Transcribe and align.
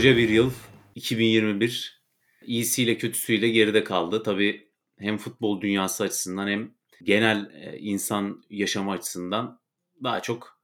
Koca 0.00 0.16
bir 0.16 0.28
yıl 0.28 0.52
2021 0.94 2.02
iyisiyle 2.46 2.98
kötüsüyle 2.98 3.48
geride 3.48 3.84
kaldı. 3.84 4.22
Tabii 4.22 4.72
hem 4.98 5.18
futbol 5.18 5.60
dünyası 5.60 6.04
açısından 6.04 6.48
hem 6.48 6.74
genel 7.02 7.50
e, 7.54 7.78
insan 7.78 8.42
yaşamı 8.50 8.90
açısından 8.90 9.60
daha 10.04 10.22
çok 10.22 10.60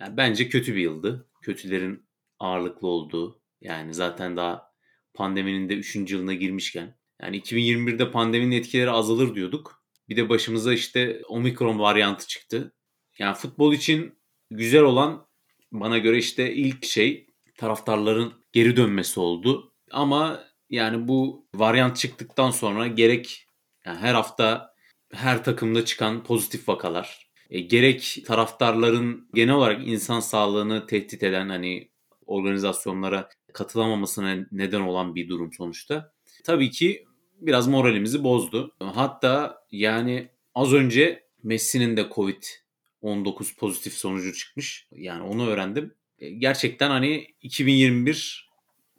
yani 0.00 0.16
bence 0.16 0.48
kötü 0.48 0.74
bir 0.74 0.80
yıldı. 0.80 1.28
Kötülerin 1.42 2.08
ağırlıklı 2.38 2.88
olduğu 2.88 3.42
yani 3.60 3.94
zaten 3.94 4.36
daha 4.36 4.72
pandeminin 5.14 5.68
de 5.68 5.74
3. 5.74 6.12
yılına 6.12 6.34
girmişken 6.34 6.98
yani 7.22 7.40
2021'de 7.40 8.10
pandeminin 8.10 8.56
etkileri 8.56 8.90
azalır 8.90 9.34
diyorduk. 9.34 9.84
Bir 10.08 10.16
de 10.16 10.28
başımıza 10.28 10.72
işte 10.74 11.22
omikron 11.28 11.78
varyantı 11.78 12.26
çıktı. 12.26 12.74
Yani 13.18 13.36
futbol 13.36 13.72
için 13.72 14.18
güzel 14.50 14.82
olan 14.82 15.26
bana 15.72 15.98
göre 15.98 16.18
işte 16.18 16.54
ilk 16.54 16.84
şey 16.84 17.27
taraftarların 17.58 18.32
geri 18.52 18.76
dönmesi 18.76 19.20
oldu. 19.20 19.72
Ama 19.90 20.44
yani 20.70 21.08
bu 21.08 21.46
varyant 21.54 21.96
çıktıktan 21.96 22.50
sonra 22.50 22.86
gerek 22.86 23.46
yani 23.86 23.98
her 23.98 24.14
hafta 24.14 24.74
her 25.12 25.44
takımda 25.44 25.84
çıkan 25.84 26.24
pozitif 26.24 26.68
vakalar, 26.68 27.30
e, 27.50 27.60
gerek 27.60 28.22
taraftarların 28.26 29.28
genel 29.34 29.54
olarak 29.54 29.88
insan 29.88 30.20
sağlığını 30.20 30.86
tehdit 30.86 31.22
eden 31.22 31.48
hani 31.48 31.90
organizasyonlara 32.26 33.28
katılamamasına 33.52 34.46
neden 34.52 34.80
olan 34.80 35.14
bir 35.14 35.28
durum 35.28 35.52
sonuçta. 35.52 36.12
Tabii 36.44 36.70
ki 36.70 37.06
biraz 37.40 37.68
moralimizi 37.68 38.24
bozdu. 38.24 38.74
Hatta 38.80 39.62
yani 39.70 40.28
az 40.54 40.72
önce 40.72 41.28
Messi'nin 41.42 41.96
de 41.96 42.00
Covid-19 42.00 43.56
pozitif 43.56 43.92
sonucu 43.94 44.32
çıkmış. 44.32 44.88
Yani 44.92 45.22
onu 45.22 45.46
öğrendim. 45.46 45.94
E, 46.18 46.30
gerçekten 46.30 46.90
hani 46.90 47.26
2021 47.42 48.50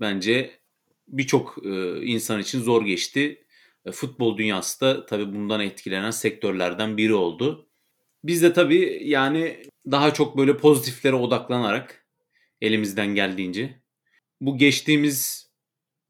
bence 0.02 0.60
birçok 1.08 1.58
e, 1.66 2.02
insan 2.06 2.40
için 2.40 2.62
zor 2.62 2.86
geçti. 2.86 3.46
E, 3.86 3.92
futbol 3.92 4.38
dünyası 4.38 4.82
da 4.82 5.06
tabii 5.06 5.34
bundan 5.36 5.62
etkilenen 5.62 6.12
sektörlerden 6.12 6.98
biri 6.98 7.14
oldu. 7.14 7.70
Biz 8.24 8.44
de 8.44 8.54
tabii 8.54 9.02
yani 9.06 9.64
daha 9.92 10.14
çok 10.14 10.38
böyle 10.38 10.58
pozitiflere 10.58 11.16
odaklanarak 11.16 12.06
elimizden 12.62 13.16
geldiğince 13.16 13.82
bu 14.42 14.58
geçtiğimiz 14.58 15.50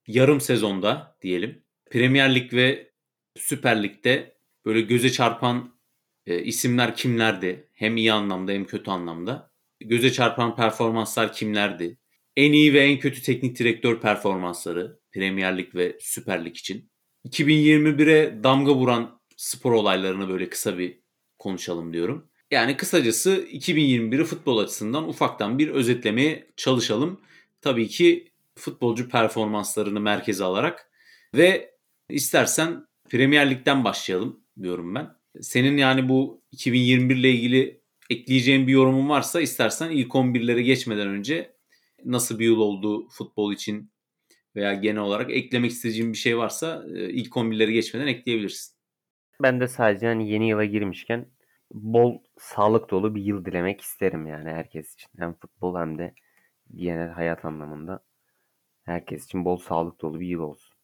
yarım 0.07 0.41
sezonda 0.41 1.17
diyelim 1.21 1.63
Premier 1.91 2.35
Lig 2.35 2.53
ve 2.53 2.91
Süper 3.37 3.83
Lig'de 3.83 4.37
böyle 4.65 4.81
göze 4.81 5.11
çarpan 5.11 5.80
isimler 6.25 6.95
kimlerdi? 6.95 7.67
Hem 7.73 7.97
iyi 7.97 8.13
anlamda 8.13 8.52
hem 8.52 8.65
kötü 8.65 8.91
anlamda. 8.91 9.48
Göze 9.81 10.11
çarpan 10.11 10.55
performanslar 10.55 11.33
kimlerdi? 11.33 11.97
En 12.35 12.52
iyi 12.52 12.73
ve 12.73 12.80
en 12.80 12.99
kötü 12.99 13.22
teknik 13.22 13.59
direktör 13.59 13.99
performansları 13.99 14.99
Premier 15.11 15.58
Lig 15.58 15.75
ve 15.75 15.97
Süper 15.99 16.45
Lig 16.45 16.58
için. 16.58 16.91
2021'e 17.25 18.44
damga 18.44 18.75
vuran 18.75 19.21
spor 19.38 19.71
olaylarını 19.71 20.30
böyle 20.30 20.49
kısa 20.49 20.77
bir 20.77 20.99
konuşalım 21.39 21.94
diyorum. 21.94 22.30
Yani 22.52 22.77
kısacası 22.77 23.47
2021'i 23.52 24.23
futbol 24.23 24.58
açısından 24.58 25.09
ufaktan 25.09 25.59
bir 25.59 25.69
özetlemeye 25.69 26.47
çalışalım. 26.58 27.21
Tabii 27.61 27.88
ki 27.88 28.31
futbolcu 28.55 29.09
performanslarını 29.09 29.99
merkeze 29.99 30.43
alarak 30.43 30.91
ve 31.36 31.75
istersen 32.09 32.87
Premier 33.09 33.52
Lig'den 33.52 33.83
başlayalım 33.83 34.43
diyorum 34.61 34.95
ben. 34.95 35.09
Senin 35.42 35.77
yani 35.77 36.09
bu 36.09 36.42
2021 36.52 37.15
ile 37.15 37.32
ilgili 37.32 37.78
ekleyeceğin 38.09 38.67
bir 38.67 38.73
yorumun 38.73 39.09
varsa 39.09 39.42
istersen 39.42 39.89
ilk 39.89 40.15
11'lere 40.15 40.61
geçmeden 40.61 41.08
önce 41.08 41.55
nasıl 42.05 42.39
bir 42.39 42.45
yıl 42.45 42.59
oldu 42.59 43.08
futbol 43.09 43.53
için 43.53 43.92
veya 44.55 44.73
genel 44.73 45.02
olarak 45.02 45.31
eklemek 45.31 45.71
istediğin 45.71 46.14
bir 46.14 46.17
şey 46.17 46.37
varsa 46.37 46.86
e, 46.95 47.09
ilk 47.09 47.33
11'leri 47.33 47.71
geçmeden 47.71 48.08
ekleyebilirsin. 48.08 48.75
Ben 49.43 49.59
de 49.59 49.67
sadece 49.67 50.08
hani 50.08 50.30
yeni 50.30 50.49
yıla 50.49 50.65
girmişken 50.65 51.25
bol 51.71 52.17
sağlık 52.37 52.89
dolu 52.92 53.15
bir 53.15 53.21
yıl 53.21 53.45
dilemek 53.45 53.81
isterim 53.81 54.27
yani 54.27 54.49
herkes 54.49 54.93
için. 54.93 55.09
Hem 55.17 55.33
futbol 55.33 55.76
hem 55.76 55.97
de 55.97 56.14
genel 56.76 57.09
hayat 57.09 57.45
anlamında 57.45 58.03
herkes 58.83 59.26
için 59.26 59.45
bol 59.45 59.58
sağlık 59.58 60.02
dolu 60.02 60.20
bir 60.20 60.27
yıl 60.27 60.39
olsun. 60.39 60.76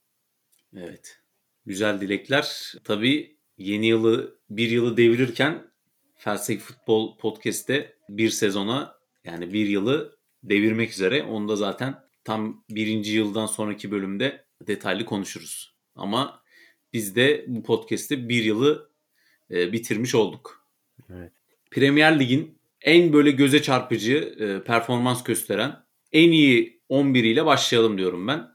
Evet. 0.76 1.22
Güzel 1.66 2.02
dilekler. 2.02 2.74
Tabii 2.84 3.38
yeni 3.58 3.88
yılı 3.88 4.40
bir 4.50 4.70
yılı 4.70 4.98
devirirken 4.98 5.72
Felsefe 6.16 6.60
Futbol 6.60 7.18
Podcast'te 7.18 7.96
bir 8.10 8.30
sezona 8.30 8.96
yani 9.24 9.54
bir 9.54 9.68
yılı 9.68 10.18
devirmek 10.44 10.92
üzere. 10.92 11.24
Onu 11.24 11.50
da 11.50 11.56
zaten 11.56 11.96
tam 12.24 12.64
birinci 12.70 13.12
yıldan 13.12 13.46
sonraki 13.46 13.92
bölümde 13.92 14.46
detaylı 14.62 15.06
konuşuruz. 15.06 15.76
Ama 15.96 16.44
biz 16.94 17.16
de 17.16 17.46
bu 17.48 17.64
podcast'te 17.64 18.30
bir 18.30 18.44
yılı 18.44 18.90
e, 19.52 19.72
bitirmiş 19.74 20.16
olduk. 20.16 20.68
Evet. 21.10 21.32
Premier 21.72 22.20
Lig'in 22.20 22.58
en 22.82 23.14
böyle 23.14 23.32
göze 23.32 23.62
çarpıcı 23.62 24.36
e, 24.40 24.64
performans 24.64 25.24
gösteren 25.24 25.86
en 26.12 26.32
iyi 26.32 26.82
11 26.90 27.24
ile 27.24 27.46
başlayalım 27.46 27.98
diyorum 27.98 28.28
ben. 28.28 28.48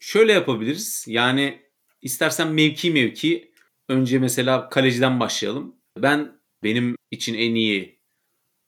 Şöyle 0.00 0.32
yapabiliriz. 0.32 1.04
Yani 1.08 1.62
istersen 2.02 2.48
mevki 2.48 2.90
mevki 2.90 3.52
önce 3.88 4.18
mesela 4.18 4.68
kaleciden 4.68 5.20
başlayalım. 5.20 5.76
Ben 5.98 6.33
benim 6.64 6.96
için 7.10 7.34
en 7.34 7.54
iyi 7.54 8.00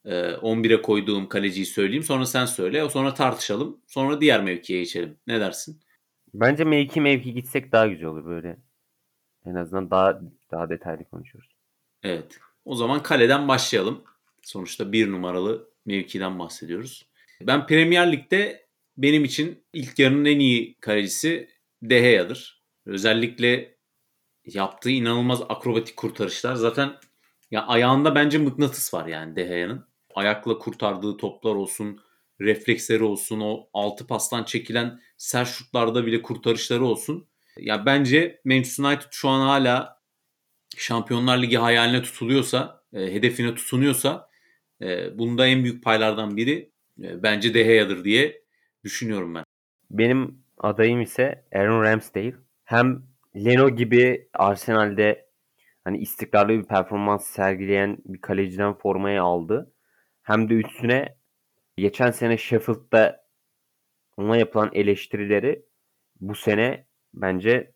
11'e 0.07 0.75
ee, 0.75 0.83
koyduğum 0.83 1.29
kaleciyi 1.29 1.67
söyleyeyim. 1.67 2.03
Sonra 2.03 2.27
sen 2.27 2.47
söyle. 2.47 2.89
Sonra 2.91 3.15
tartışalım. 3.15 3.81
Sonra 3.87 4.21
diğer 4.21 4.43
mevkiye 4.43 4.79
geçelim. 4.79 5.19
Ne 5.27 5.41
dersin? 5.41 5.81
Bence 6.35 6.65
mevki 6.65 7.01
mevki 7.01 7.35
gitsek 7.35 7.73
daha 7.73 7.87
güzel 7.87 8.07
olur 8.07 8.27
böyle. 8.27 8.57
En 9.47 9.55
azından 9.55 9.91
daha 9.91 10.21
daha 10.51 10.71
detaylı 10.71 11.05
konuşuruz. 11.05 11.57
Evet. 12.03 12.39
O 12.65 12.75
zaman 12.75 13.03
kaleden 13.03 13.49
başlayalım. 13.49 14.05
Sonuçta 14.43 14.93
bir 14.93 15.13
numaralı 15.13 15.71
mevkiden 15.87 16.39
bahsediyoruz. 16.39 17.07
Ben 17.41 17.67
Premier 17.67 18.13
Lig'de 18.13 18.67
benim 18.97 19.25
için 19.25 19.65
ilk 19.73 19.99
yarının 19.99 20.25
en 20.25 20.39
iyi 20.39 20.77
kalecisi 20.81 21.49
De 21.83 22.01
Gea'dır. 22.01 22.63
Özellikle 22.87 23.77
yaptığı 24.45 24.91
inanılmaz 24.91 25.43
akrobatik 25.49 25.97
kurtarışlar. 25.97 26.55
Zaten 26.55 26.93
ya 27.51 27.67
ayağında 27.67 28.15
bence 28.15 28.39
mıknatıs 28.39 28.95
var 28.95 29.07
yani 29.07 29.37
De 29.37 29.43
Gea'nın 29.43 29.87
ayakla 30.15 30.59
kurtardığı 30.59 31.17
toplar 31.17 31.55
olsun, 31.55 32.01
refleksleri 32.41 33.03
olsun, 33.03 33.41
o 33.41 33.69
altı 33.73 34.07
pastan 34.07 34.45
çekilen 34.45 35.01
sert 35.17 35.49
şutlarda 35.49 36.07
bile 36.07 36.23
kurtarışları 36.23 36.85
olsun. 36.85 37.29
Ya 37.57 37.87
bence 37.87 38.41
Manchester 38.45 38.85
United 38.85 39.09
şu 39.11 39.29
an 39.29 39.47
hala 39.47 40.01
Şampiyonlar 40.77 41.43
Ligi 41.43 41.57
hayaline 41.57 42.03
tutuluyorsa, 42.03 42.83
e, 42.93 43.13
hedefine 43.13 43.55
tutunuyorsa 43.55 44.31
e, 44.83 45.19
bunda 45.19 45.47
en 45.47 45.65
büyük 45.65 45.85
paylardan 45.85 46.37
biri 46.37 46.73
e, 47.03 47.23
bence 47.23 47.55
De 47.55 47.63
Gea'dır 47.63 48.05
diye 48.05 48.43
düşünüyorum 48.85 49.35
ben. 49.35 49.45
Benim 49.91 50.39
adayım 50.59 51.01
ise 51.01 51.45
Aaron 51.55 51.83
Ramsdale. 51.83 52.35
Hem 52.65 53.03
Leno 53.37 53.71
gibi 53.71 54.29
Arsenal'de 54.33 55.26
hani 55.87 55.99
istikrarlı 55.99 56.53
bir 56.53 56.65
performans 56.65 57.27
sergileyen 57.27 57.99
bir 58.05 58.21
kaleciden 58.21 58.75
formayı 58.75 59.23
aldı. 59.23 59.73
Hem 60.23 60.51
de 60.51 60.55
üstüne 60.55 61.17
geçen 61.77 62.11
sene 62.11 62.39
Sheffield'da 62.39 63.27
ona 64.17 64.37
yapılan 64.37 64.71
eleştirileri 64.73 65.67
bu 66.21 66.35
sene 66.35 66.87
bence 67.15 67.73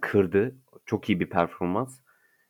kırdı. 0.00 0.56
Çok 0.86 1.08
iyi 1.08 1.20
bir 1.20 1.30
performans. 1.30 2.00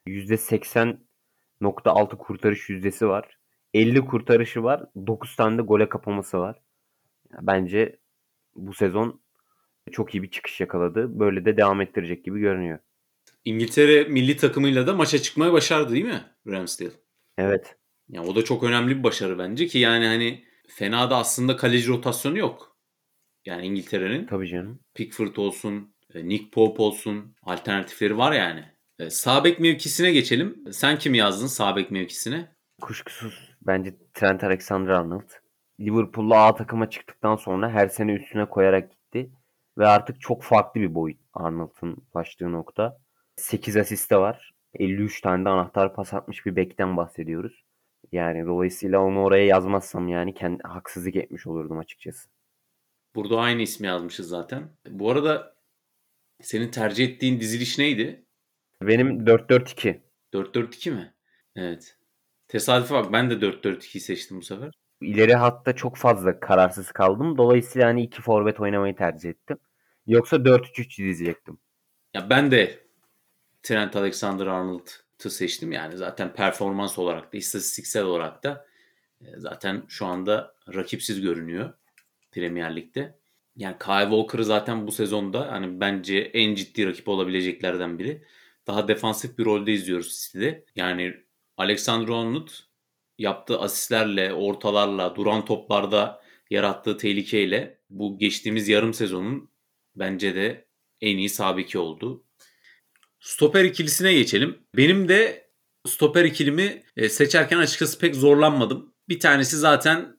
%80.6 0.06 2.19
kurtarış 2.19 2.69
yüzdesi 2.69 3.08
var. 3.08 3.38
50 3.75 4.05
kurtarışı 4.05 4.62
var. 4.62 4.84
9 5.06 5.37
tane 5.37 5.58
de 5.58 5.62
gole 5.62 5.88
kapaması 5.88 6.38
var. 6.38 6.62
Bence 7.40 7.99
bu 8.56 8.75
sezon 8.75 9.20
çok 9.93 10.14
iyi 10.14 10.22
bir 10.22 10.31
çıkış 10.31 10.60
yakaladı. 10.60 11.19
Böyle 11.19 11.44
de 11.44 11.56
devam 11.56 11.81
ettirecek 11.81 12.25
gibi 12.25 12.40
görünüyor. 12.40 12.78
İngiltere 13.44 14.05
milli 14.05 14.37
takımıyla 14.37 14.87
da 14.87 14.94
maça 14.94 15.19
çıkmayı 15.19 15.52
başardı 15.52 15.93
değil 15.93 16.05
mi 16.05 16.25
Ramsdale? 16.46 16.91
Evet. 17.38 17.76
Yani 18.08 18.29
o 18.29 18.37
da 18.37 18.44
çok 18.44 18.62
önemli 18.62 18.99
bir 18.99 19.02
başarı 19.02 19.38
bence 19.38 19.67
ki 19.67 19.79
yani 19.79 20.06
hani 20.06 20.44
fena 20.69 21.11
da 21.11 21.17
aslında 21.17 21.56
kaleci 21.56 21.88
rotasyonu 21.88 22.38
yok. 22.38 22.76
Yani 23.44 23.67
İngiltere'nin. 23.67 24.26
Tabii 24.26 24.49
canım. 24.49 24.81
Pickford 24.94 25.37
olsun, 25.37 25.94
e, 26.14 26.29
Nick 26.29 26.50
Pope 26.50 26.82
olsun 26.82 27.37
alternatifleri 27.43 28.19
var 28.19 28.32
yani. 28.32 28.64
E, 28.99 29.11
sağ 29.11 29.41
mevkisine 29.41 30.12
geçelim. 30.12 30.64
Sen 30.73 30.99
kimi 30.99 31.19
yazdın 31.19 31.46
sağ 31.46 31.75
mevkisine? 31.91 32.56
Kuşkusuz 32.81 33.55
bence 33.62 33.94
Trent 34.14 34.44
Alexander-Arnold. 34.44 35.31
Liverpool'la 35.81 36.46
A 36.46 36.55
takıma 36.55 36.91
çıktıktan 36.91 37.37
sonra 37.37 37.70
her 37.70 37.88
sene 37.88 38.12
üstüne 38.12 38.49
koyarak 38.49 38.91
gitti. 38.91 39.31
Ve 39.79 39.87
artık 39.87 40.20
çok 40.20 40.43
farklı 40.43 40.81
bir 40.81 40.94
boyut 40.94 41.19
Arnold'un 41.35 41.96
başlığı 42.14 42.52
nokta. 42.52 42.99
8 43.36 43.76
asiste 43.76 44.16
var. 44.16 44.54
53 44.75 45.20
tane 45.20 45.44
de 45.44 45.48
anahtar 45.48 45.94
pas 45.94 46.14
atmış 46.14 46.46
bir 46.46 46.56
bekten 46.56 46.96
bahsediyoruz. 46.96 47.64
Yani 48.12 48.46
dolayısıyla 48.46 49.00
onu 49.00 49.22
oraya 49.22 49.46
yazmazsam 49.46 50.08
yani 50.08 50.34
kendi 50.34 50.62
haksızlık 50.62 51.16
etmiş 51.16 51.46
olurdum 51.46 51.78
açıkçası. 51.78 52.28
Burada 53.14 53.40
aynı 53.40 53.62
ismi 53.62 53.86
yazmışız 53.86 54.28
zaten. 54.28 54.69
Bu 54.88 55.10
arada 55.10 55.56
senin 56.42 56.70
tercih 56.70 57.08
ettiğin 57.08 57.40
diziliş 57.40 57.78
neydi? 57.78 58.25
Benim 58.82 59.26
4-4-2. 59.26 60.00
4-4-2 60.32 60.90
mi? 60.90 61.14
Evet. 61.56 61.98
Tesadüfe 62.48 62.94
bak 62.94 63.12
ben 63.12 63.31
de 63.31 63.34
4-4-2'yi 63.34 64.00
seçtim 64.00 64.36
bu 64.36 64.42
sefer. 64.42 64.70
İleri 65.00 65.34
hatta 65.34 65.72
çok 65.72 65.96
fazla 65.96 66.40
kararsız 66.40 66.92
kaldım. 66.92 67.38
Dolayısıyla 67.38 67.88
hani 67.88 68.02
iki 68.02 68.22
forvet 68.22 68.60
oynamayı 68.60 68.96
tercih 68.96 69.31
ettim. 69.31 69.58
Yoksa 70.06 70.36
4-3-3 70.36 71.04
dizecektim. 71.04 71.58
Ya 72.14 72.31
ben 72.31 72.50
de 72.50 72.83
Trent 73.64 73.96
Alexander-Arnold'u 73.96 75.31
seçtim. 75.31 75.72
Yani 75.72 75.96
zaten 75.96 76.34
performans 76.34 76.99
olarak 76.99 77.32
da 77.32 77.37
istatistiksel 77.37 78.05
olarak 78.05 78.44
da 78.44 78.66
e, 79.20 79.26
zaten 79.37 79.82
şu 79.88 80.06
anda 80.06 80.55
rakipsiz 80.75 81.20
görünüyor 81.20 81.72
Premier 82.32 82.76
Lig'de. 82.76 83.19
Yani 83.56 83.76
Kyle 83.78 84.02
Walker'ı 84.02 84.44
zaten 84.44 84.87
bu 84.87 84.93
sezonda 84.93 85.52
hani 85.52 85.81
bence 85.81 86.19
en 86.19 86.55
ciddi 86.55 86.87
rakip 86.87 87.08
olabileceklerden 87.08 87.99
biri. 87.99 88.25
Daha 88.66 88.88
defansif 88.88 89.38
bir 89.38 89.44
rolde 89.44 89.72
izliyoruz 89.72 90.20
City'de. 90.20 90.64
Yani 90.76 91.14
Alexander 91.56 92.08
Arnold 92.08 92.49
yaptığı 93.19 93.60
asistlerle, 93.60 94.32
ortalarla, 94.32 95.17
duran 95.17 95.44
toplarda 95.44 96.22
yarattığı 96.50 96.96
tehlikeyle 96.99 97.78
bu 97.90 98.19
geçtiğimiz 98.19 98.69
yarım 98.69 98.94
sezonun 98.94 99.50
bence 99.96 100.34
de 100.34 100.69
en 101.00 101.17
iyi 101.17 101.28
sabiki 101.28 101.78
oldu. 101.78 102.23
Stoper 103.24 103.64
ikilisine 103.64 104.14
geçelim. 104.14 104.58
Benim 104.76 105.08
de 105.08 105.48
stoper 105.86 106.24
ikilimi 106.24 106.82
e, 106.96 107.08
seçerken 107.08 107.58
açıkçası 107.58 107.98
pek 107.98 108.14
zorlanmadım. 108.14 108.94
Bir 109.08 109.20
tanesi 109.20 109.56
zaten 109.56 110.16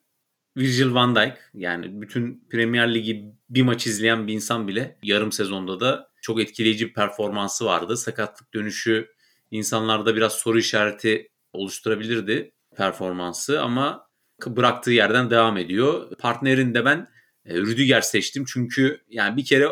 Virgil 0.58 0.94
van 0.94 1.16
Dijk. 1.16 1.34
Yani 1.54 2.02
bütün 2.02 2.48
Premier 2.52 2.94
Ligi 2.94 3.34
bir 3.50 3.62
maç 3.62 3.88
izleyen 3.88 4.28
bir 4.28 4.34
insan 4.34 4.68
bile 4.68 4.98
yarım 5.04 5.32
sezonda 5.32 5.80
da 5.80 6.10
çok 6.22 6.42
etkileyici 6.42 6.88
bir 6.88 6.94
performansı 6.94 7.66
vardı. 7.66 7.98
Sakatlık 7.98 8.54
dönüşü 8.54 9.08
insanlarda 9.52 10.16
biraz 10.16 10.34
soru 10.34 10.60
işareti 10.60 11.30
oluşturabilirdi 11.54 12.52
performansı 12.78 13.62
ama 13.62 14.10
bıraktığı 14.46 14.92
yerden 14.92 15.30
devam 15.30 15.58
ediyor. 15.58 16.18
Partnerini 16.20 16.74
de 16.74 16.86
ben 16.86 17.08
e, 17.46 17.58
Rüdiger 17.58 18.02
seçtim 18.02 18.46
çünkü 18.48 19.02
yani 19.10 19.38
bir 19.38 19.46
kere 19.46 19.68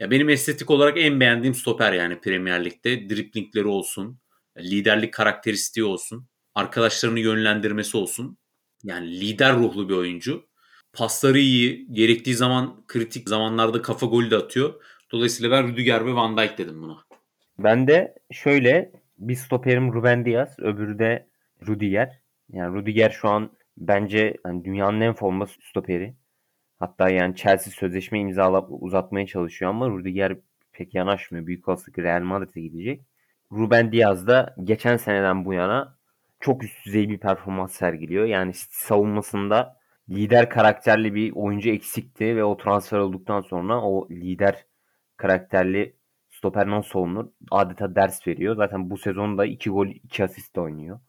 ya 0.00 0.10
benim 0.10 0.28
estetik 0.28 0.70
olarak 0.70 0.98
en 0.98 1.20
beğendiğim 1.20 1.54
stoper 1.54 1.92
yani 1.92 2.20
Premier 2.20 2.64
Lig'de. 2.64 3.08
Driplingleri 3.08 3.66
olsun, 3.66 4.20
liderlik 4.58 5.14
karakteristiği 5.14 5.84
olsun, 5.84 6.28
arkadaşlarını 6.54 7.20
yönlendirmesi 7.20 7.96
olsun. 7.96 8.38
Yani 8.82 9.20
lider 9.20 9.56
ruhlu 9.56 9.88
bir 9.88 9.94
oyuncu. 9.94 10.48
Pasları 10.92 11.38
iyi, 11.38 11.92
gerektiği 11.92 12.34
zaman 12.34 12.84
kritik 12.86 13.28
zamanlarda 13.28 13.82
kafa 13.82 14.06
golü 14.06 14.30
de 14.30 14.36
atıyor. 14.36 14.74
Dolayısıyla 15.12 15.50
ben 15.50 15.68
Rüdiger 15.68 16.06
ve 16.06 16.14
Van 16.14 16.36
Dijk 16.36 16.58
dedim 16.58 16.82
buna. 16.82 16.96
Ben 17.58 17.88
de 17.88 18.14
şöyle 18.32 18.92
bir 19.18 19.34
stoperim 19.34 19.92
Ruben 19.92 20.24
Diaz, 20.24 20.58
öbürü 20.58 20.98
de 20.98 21.28
Rüdiger. 21.68 22.20
Yani 22.52 22.76
Rüdiger 22.76 23.10
şu 23.10 23.28
an 23.28 23.50
bence 23.76 24.36
hani 24.42 24.64
dünyanın 24.64 25.00
en 25.00 25.12
forma 25.12 25.46
stoperi. 25.46 26.14
Hatta 26.78 27.08
yani 27.10 27.36
Chelsea 27.36 27.72
sözleşme 27.72 28.20
imzalap 28.20 28.66
uzatmaya 28.70 29.26
çalışıyor 29.26 29.70
ama 29.70 29.88
Rudiger 29.88 30.36
pek 30.72 30.94
yanaşmıyor. 30.94 31.46
Büyük 31.46 31.68
olasılıkla 31.68 32.02
Real 32.02 32.22
Madrid'e 32.22 32.60
gidecek. 32.60 33.02
Ruben 33.52 33.92
Diaz 33.92 34.26
da 34.26 34.54
geçen 34.64 34.96
seneden 34.96 35.44
bu 35.44 35.52
yana 35.54 35.98
çok 36.40 36.64
üst 36.64 36.86
düzey 36.86 37.08
bir 37.08 37.18
performans 37.18 37.72
sergiliyor. 37.72 38.24
Yani 38.24 38.52
savunmasında 38.54 39.78
lider 40.10 40.50
karakterli 40.50 41.14
bir 41.14 41.32
oyuncu 41.32 41.70
eksikti 41.70 42.36
ve 42.36 42.44
o 42.44 42.56
transfer 42.56 42.98
olduktan 42.98 43.40
sonra 43.40 43.82
o 43.82 44.08
lider 44.10 44.66
karakterli 45.16 45.96
stoper 46.30 46.70
nasıl 46.70 46.98
olunur 46.98 47.26
adeta 47.50 47.94
ders 47.94 48.26
veriyor. 48.26 48.56
Zaten 48.56 48.90
bu 48.90 48.98
sezonda 48.98 49.46
2 49.46 49.70
gol 49.70 49.86
2 49.86 50.24
asist 50.24 50.58
oynuyor. 50.58 51.00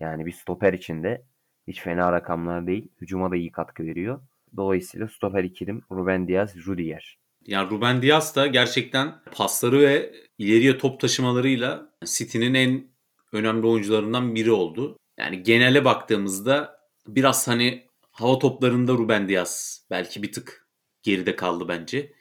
Yani 0.00 0.26
bir 0.26 0.32
stoper 0.32 0.72
için 0.72 1.02
de 1.02 1.24
hiç 1.68 1.80
fena 1.80 2.12
rakamlar 2.12 2.66
değil. 2.66 2.92
Hücuma 3.00 3.30
da 3.30 3.36
iyi 3.36 3.52
katkı 3.52 3.84
veriyor. 3.84 4.20
Dolayısıyla 4.56 5.08
stoper 5.08 5.44
ikilim 5.44 5.82
Ruben 5.92 6.28
Diaz, 6.28 6.56
Rudiger. 6.66 7.18
Yani 7.46 7.70
Ruben 7.70 8.02
Diaz 8.02 8.36
da 8.36 8.46
gerçekten 8.46 9.22
pasları 9.32 9.80
ve 9.80 10.12
ileriye 10.38 10.78
top 10.78 11.00
taşımalarıyla 11.00 11.92
City'nin 12.04 12.54
en 12.54 12.90
önemli 13.32 13.66
oyuncularından 13.66 14.34
biri 14.34 14.50
oldu. 14.52 14.96
Yani 15.18 15.42
genele 15.42 15.84
baktığımızda 15.84 16.80
biraz 17.06 17.48
hani 17.48 17.86
hava 18.10 18.38
toplarında 18.38 18.92
Ruben 18.92 19.28
Diaz 19.28 19.86
belki 19.90 20.22
bir 20.22 20.32
tık 20.32 20.68
geride 21.02 21.36
kaldı 21.36 21.68
bence. 21.68 22.12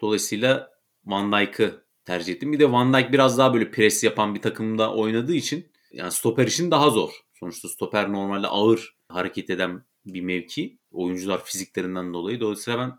Dolayısıyla 0.00 0.70
Van 1.04 1.32
Dijk'ı 1.32 1.84
tercih 2.04 2.34
ettim. 2.34 2.52
Bir 2.52 2.58
de 2.58 2.72
Van 2.72 2.94
Dijk 2.94 3.12
biraz 3.12 3.38
daha 3.38 3.54
böyle 3.54 3.70
pres 3.70 4.04
yapan 4.04 4.34
bir 4.34 4.42
takımda 4.42 4.94
oynadığı 4.94 5.34
için 5.34 5.72
yani 5.92 6.12
stoper 6.12 6.46
için 6.46 6.70
daha 6.70 6.90
zor. 6.90 7.10
Sonuçta 7.34 7.68
stoper 7.68 8.12
normalde 8.12 8.46
ağır 8.46 8.96
hareket 9.08 9.50
eden 9.50 9.82
bir 10.06 10.20
mevki. 10.20 10.78
Oyuncular 10.92 11.44
fiziklerinden 11.44 12.14
dolayı. 12.14 12.40
Dolayısıyla 12.40 12.80
ben 12.80 12.92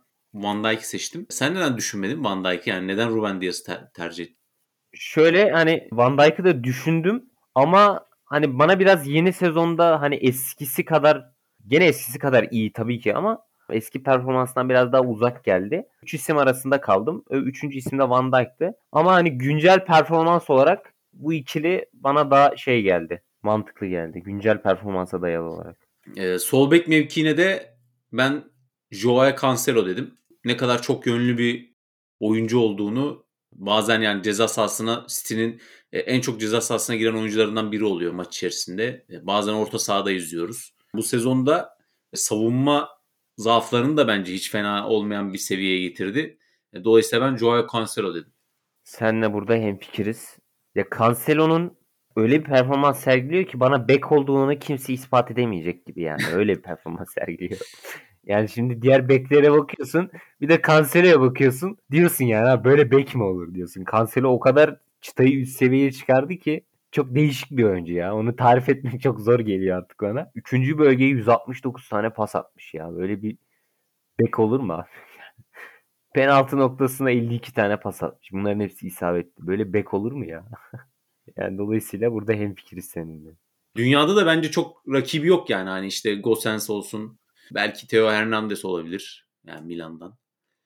Van 0.44 0.64
Dijk'i 0.64 0.88
seçtim. 0.88 1.26
Sen 1.30 1.56
neden 1.56 1.78
düşünmedin 1.78 2.24
Van 2.24 2.46
Dijk'i? 2.46 2.70
Yani 2.70 2.88
neden 2.88 3.10
Ruben 3.10 3.42
Diaz'ı 3.42 3.64
ter- 3.64 3.92
tercih 3.94 4.24
ettin? 4.24 4.38
Şöyle 4.94 5.52
hani 5.52 5.88
Van 5.92 6.18
Dijk'ı 6.18 6.44
da 6.44 6.64
düşündüm 6.64 7.26
ama 7.56 8.06
hani 8.26 8.60
bana 8.60 8.80
biraz 8.80 9.08
yeni 9.08 9.34
sezonda 9.34 10.02
hani 10.02 10.16
eskisi 10.16 10.86
kadar 10.86 11.32
gene 11.68 11.86
eskisi 11.86 12.20
kadar 12.20 12.48
iyi 12.52 12.74
tabii 12.74 13.00
ki 13.00 13.16
ama 13.16 13.44
eski 13.70 14.04
performansından 14.04 14.70
biraz 14.70 14.92
daha 14.94 15.02
uzak 15.02 15.44
geldi. 15.44 15.88
Üç 16.04 16.14
isim 16.14 16.38
arasında 16.38 16.82
kaldım. 16.82 17.24
Üçüncü 17.30 17.78
isim 17.78 18.00
de 18.00 18.10
Van 18.10 18.32
Dijk'tı. 18.32 18.74
Ama 18.92 19.14
hani 19.14 19.38
güncel 19.38 19.86
performans 19.86 20.50
olarak 20.50 20.94
bu 21.14 21.34
ikili 21.34 21.86
bana 21.94 22.32
daha 22.32 22.58
şey 22.58 22.82
geldi. 22.82 23.24
Mantıklı 23.44 23.88
geldi. 23.88 24.20
Güncel 24.24 24.62
performansa 24.62 25.22
dayalı 25.22 25.50
olarak. 25.50 25.78
Ee, 26.16 26.40
sol 26.40 26.72
bek 26.72 26.88
mevkiine 26.88 27.38
de 27.38 27.78
ben 28.14 28.44
Joao 28.92 29.36
Cancelo 29.42 29.86
dedim. 29.86 30.18
Ne 30.46 30.58
kadar 30.58 30.82
çok 30.82 31.08
yönlü 31.08 31.38
bir 31.38 31.74
oyuncu 32.20 32.60
olduğunu 32.60 33.26
bazen 33.52 34.02
yani 34.02 34.24
ceza 34.24 34.48
sahasına 34.48 35.06
City'nin 35.08 35.62
e, 35.92 36.00
en 36.00 36.22
çok 36.22 36.40
ceza 36.40 36.62
sahasına 36.62 36.96
giren 36.96 37.14
oyuncularından 37.14 37.72
biri 37.72 37.86
oluyor 37.86 38.14
maç 38.14 38.38
içerisinde. 38.38 39.06
E, 39.10 39.28
bazen 39.28 39.54
orta 39.54 39.80
sahada 39.80 40.12
izliyoruz. 40.12 40.74
Bu 40.96 41.04
sezonda 41.04 41.78
savunma 42.14 42.90
zaaflarını 43.38 43.98
da 43.98 44.08
bence 44.08 44.34
hiç 44.34 44.52
fena 44.52 44.88
olmayan 44.88 45.34
bir 45.34 45.38
seviyeye 45.38 45.88
getirdi. 45.88 46.38
E, 46.74 46.84
dolayısıyla 46.84 47.32
ben 47.32 47.38
Joao 47.38 47.68
Cancelo 47.74 48.16
dedim. 48.16 48.34
Senle 48.84 49.34
burada 49.34 49.54
hemfikiriz. 49.54 50.38
Ya 50.76 50.86
Cancelo'nun 51.00 51.78
öyle 52.16 52.40
bir 52.40 52.44
performans 52.44 53.00
sergiliyor 53.00 53.46
ki 53.46 53.60
bana 53.60 53.88
bek 53.88 54.12
olduğunu 54.12 54.60
kimse 54.60 54.94
ispat 54.94 55.32
edemeyecek 55.32 55.86
gibi 55.86 56.02
yani. 56.02 56.22
Öyle 56.34 56.58
bir 56.58 56.62
performans 56.62 57.14
sergiliyor. 57.20 57.62
Yani 58.26 58.50
şimdi 58.50 58.82
diğer 58.82 59.10
beklere 59.10 59.52
bakıyorsun. 59.52 60.12
Bir 60.42 60.50
de 60.50 60.62
Cancelo'ya 60.68 61.22
bakıyorsun. 61.22 61.78
Diyorsun 61.92 62.26
yani 62.26 62.48
ha, 62.48 62.64
böyle 62.64 62.92
bek 62.92 63.16
mi 63.16 63.24
olur 63.24 63.54
diyorsun. 63.54 63.86
Cancelo 63.92 64.30
o 64.30 64.40
kadar 64.40 64.80
çıtayı 65.02 65.40
üst 65.40 65.58
seviyeye 65.58 65.92
çıkardı 65.92 66.36
ki 66.36 66.66
çok 66.92 67.16
değişik 67.16 67.52
bir 67.52 67.64
oyuncu 67.64 67.94
ya. 67.94 68.16
Onu 68.16 68.36
tarif 68.36 68.70
etmek 68.70 69.02
çok 69.02 69.20
zor 69.20 69.40
geliyor 69.40 69.78
artık 69.78 70.02
bana. 70.02 70.32
Üçüncü 70.36 70.78
bölgeye 70.78 71.10
169 71.10 71.90
tane 71.90 72.10
pas 72.10 72.36
atmış 72.36 72.74
ya. 72.74 72.96
Böyle 72.96 73.22
bir 73.22 73.38
bek 74.20 74.40
olur 74.40 74.60
mu? 74.60 74.86
Penaltı 76.16 76.58
noktasına 76.58 77.12
52 77.12 77.54
tane 77.54 77.80
pas 77.80 78.04
atmış. 78.04 78.32
Bunların 78.34 78.60
hepsi 78.60 78.88
isabetli. 78.88 79.48
Böyle 79.48 79.74
bek 79.74 79.94
olur 79.94 80.12
mu 80.12 80.26
ya? 80.26 80.46
yani 81.38 81.58
dolayısıyla 81.58 82.12
burada 82.12 82.34
hemfikiriz 82.34 82.86
seninle. 82.86 83.30
Dünyada 83.76 84.16
da 84.16 84.26
bence 84.26 84.52
çok 84.52 84.84
rakibi 84.90 85.28
yok 85.28 85.50
yani. 85.50 85.70
Hani 85.70 85.88
işte 85.88 86.16
Gosens 86.16 86.70
olsun. 86.70 87.20
Belki 87.52 87.88
Theo 87.88 88.12
Hernandez 88.12 88.66
olabilir. 88.66 89.28
Yani 89.48 89.68
Milan'dan. 89.68 90.18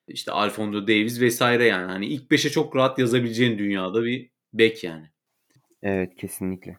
İşte 0.08 0.32
Alfonso 0.32 0.82
Davies 0.82 1.22
vesaire 1.22 1.66
yani. 1.66 1.92
Hani 1.92 2.06
ilk 2.06 2.32
beşe 2.32 2.50
çok 2.50 2.76
rahat 2.76 3.00
yazabileceğin 3.00 3.58
dünyada 3.58 4.04
bir 4.04 4.30
bek 4.54 4.84
yani. 4.84 5.10
Evet 5.84 6.16
kesinlikle. 6.16 6.78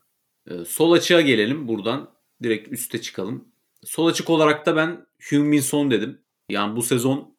Ee, 0.51 0.65
sol 0.65 0.93
açığa 0.93 1.21
gelelim 1.21 1.69
buradan. 1.69 2.11
Direkt 2.43 2.73
üste 2.73 3.01
çıkalım. 3.01 3.49
Sol 3.85 4.07
açık 4.07 4.31
olarak 4.31 4.67
da 4.67 4.77
ben 4.77 5.07
Heung-Min 5.19 5.61
Son 5.61 5.91
dedim. 5.91 6.21
Yani 6.49 6.77
bu 6.77 6.83
sezon 6.83 7.37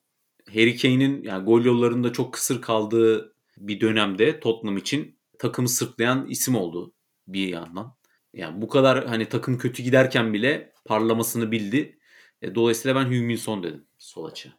Harry 0.50 0.78
Kane'in 0.78 1.24
yani 1.24 1.46
gol 1.46 1.66
yollarında 1.66 2.14
çok 2.14 2.34
kısır 2.34 2.62
kaldığı 2.62 3.34
bir 3.58 3.80
dönemde 3.80 4.40
Tottenham 4.40 4.78
için 4.78 5.17
takımı 5.40 5.70
sırtlayan 5.70 6.28
isim 6.28 6.56
oldu 6.56 6.94
bir 7.28 7.48
yandan. 7.48 7.96
Yani 8.34 8.62
bu 8.62 8.68
kadar 8.68 9.06
hani 9.06 9.30
takım 9.30 9.58
kötü 9.58 9.84
giderken 9.84 10.34
bile 10.34 10.72
parlamasını 10.86 11.52
bildi. 11.52 12.00
E, 12.42 12.56
dolayısıyla 12.56 12.96
ben 12.96 13.12
Heung-Min 13.12 13.36
Son 13.36 13.64
dedim 13.64 13.86
sol 13.98 14.26
açığa. 14.26 14.52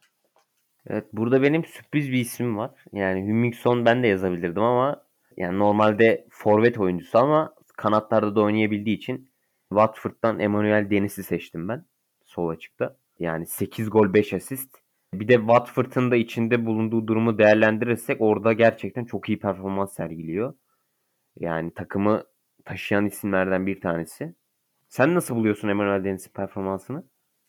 Evet 0.87 1.05
burada 1.13 1.41
benim 1.41 1.65
sürpriz 1.65 2.11
bir 2.11 2.19
isim 2.19 2.57
var. 2.57 2.71
Yani 2.93 3.19
Heung-Min 3.19 3.51
Son 3.51 3.85
ben 3.85 4.03
de 4.03 4.07
yazabilirdim 4.07 4.63
ama 4.63 5.03
yani 5.37 5.59
normalde 5.59 6.27
forvet 6.29 6.77
oyuncusu 6.77 7.17
ama 7.17 7.53
kanatlarda 7.77 8.35
da 8.35 8.41
oynayabildiği 8.41 8.97
için 8.97 9.29
Watford'dan 9.69 10.39
Emmanuel 10.39 10.89
Deniz'i 10.89 11.23
seçtim 11.23 11.67
ben 11.67 11.85
sol 12.25 12.49
açıkta. 12.49 12.97
Yani 13.19 13.45
8 13.45 13.89
gol 13.89 14.13
5 14.13 14.33
asist 14.33 14.75
Bir 15.13 15.27
de 15.27 15.35
Watford'un 15.35 16.11
da 16.11 16.15
içinde 16.15 16.65
bulunduğu 16.65 17.07
durumu 17.07 17.37
değerlendirirsek 17.37 18.21
orada 18.21 18.53
gerçekten 18.53 19.05
çok 19.05 19.29
iyi 19.29 19.39
performans 19.39 19.93
sergiliyor. 19.93 20.53
Yani 21.39 21.73
takımı 21.73 22.23
taşıyan 22.65 23.05
isimlerden 23.05 23.67
bir 23.67 23.81
tanesi. 23.81 24.35
Sen 24.87 25.15
nasıl 25.15 25.35
buluyorsun 25.35 25.67
Emmanuel 25.67 26.03
Deniz'in 26.03 26.31
performansını? 26.31 27.03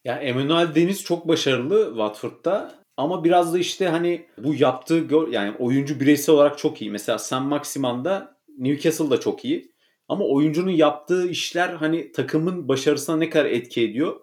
Ya 0.05 0.17
Emmanuel 0.17 0.75
Deniz 0.75 1.05
çok 1.05 1.29
başarılı 1.29 1.87
Watford'da 1.89 2.75
ama 2.97 3.25
biraz 3.25 3.55
da 3.55 3.59
işte 3.59 3.89
hani 3.89 4.27
bu 4.39 4.55
yaptığı 4.55 5.07
yani 5.31 5.57
oyuncu 5.59 6.01
bireysel 6.01 6.35
olarak 6.35 6.59
çok 6.59 6.83
iyi. 6.83 6.91
Mesela 6.91 7.19
Sam 7.19 7.49
Maximan'da 7.49 8.37
Newcastle'da 8.59 9.21
çok 9.21 9.45
iyi. 9.45 9.73
Ama 10.09 10.25
oyuncunun 10.25 10.71
yaptığı 10.71 11.29
işler 11.29 11.69
hani 11.69 12.13
takımın 12.13 12.69
başarısına 12.69 13.17
ne 13.17 13.31
kadar 13.31 13.45
etki 13.45 13.83
ediyor? 13.83 14.21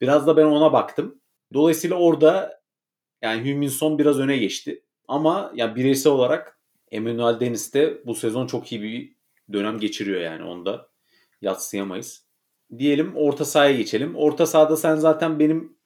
Biraz 0.00 0.26
da 0.26 0.36
ben 0.36 0.44
ona 0.44 0.72
baktım. 0.72 1.20
Dolayısıyla 1.54 1.96
orada 1.96 2.60
yani 3.22 3.44
Hüminson 3.44 3.98
biraz 3.98 4.18
öne 4.18 4.36
geçti. 4.36 4.84
Ama 5.08 5.52
yani 5.54 5.76
bireysel 5.76 6.12
olarak 6.12 6.59
Emmanuel 6.90 7.40
Deniz 7.40 7.74
de 7.74 8.02
bu 8.06 8.14
sezon 8.14 8.46
çok 8.46 8.72
iyi 8.72 8.82
bir 8.82 9.16
dönem 9.52 9.78
geçiriyor 9.78 10.20
yani 10.20 10.44
onda 10.44 10.88
yatsıyamayız. 11.40 12.26
Diyelim 12.78 13.16
orta 13.16 13.44
sahaya 13.44 13.76
geçelim. 13.76 14.16
Orta 14.16 14.46
sahada 14.46 14.76
sen 14.76 14.96
zaten 14.96 15.38
benim 15.38 15.76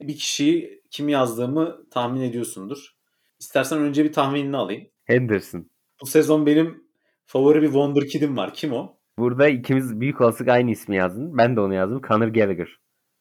bir 0.00 0.16
kişiyi 0.16 0.82
kim 0.90 1.08
yazdığımı 1.08 1.90
tahmin 1.90 2.20
ediyorsundur. 2.20 2.96
İstersen 3.40 3.78
önce 3.78 4.04
bir 4.04 4.12
tahminini 4.12 4.56
alayım. 4.56 4.86
Henderson. 5.04 5.70
Bu 6.02 6.06
sezon 6.06 6.46
benim 6.46 6.84
favori 7.26 7.62
bir 7.62 7.66
Wonderkid'im 7.66 8.36
var. 8.36 8.54
Kim 8.54 8.72
o? 8.72 8.96
Burada 9.18 9.48
ikimiz 9.48 10.00
büyük 10.00 10.20
olasılık 10.20 10.48
aynı 10.48 10.70
ismi 10.70 10.96
yazdın. 10.96 11.38
Ben 11.38 11.56
de 11.56 11.60
onu 11.60 11.74
yazdım. 11.74 12.00
Conor 12.08 12.28
Gallagher. 12.28 12.68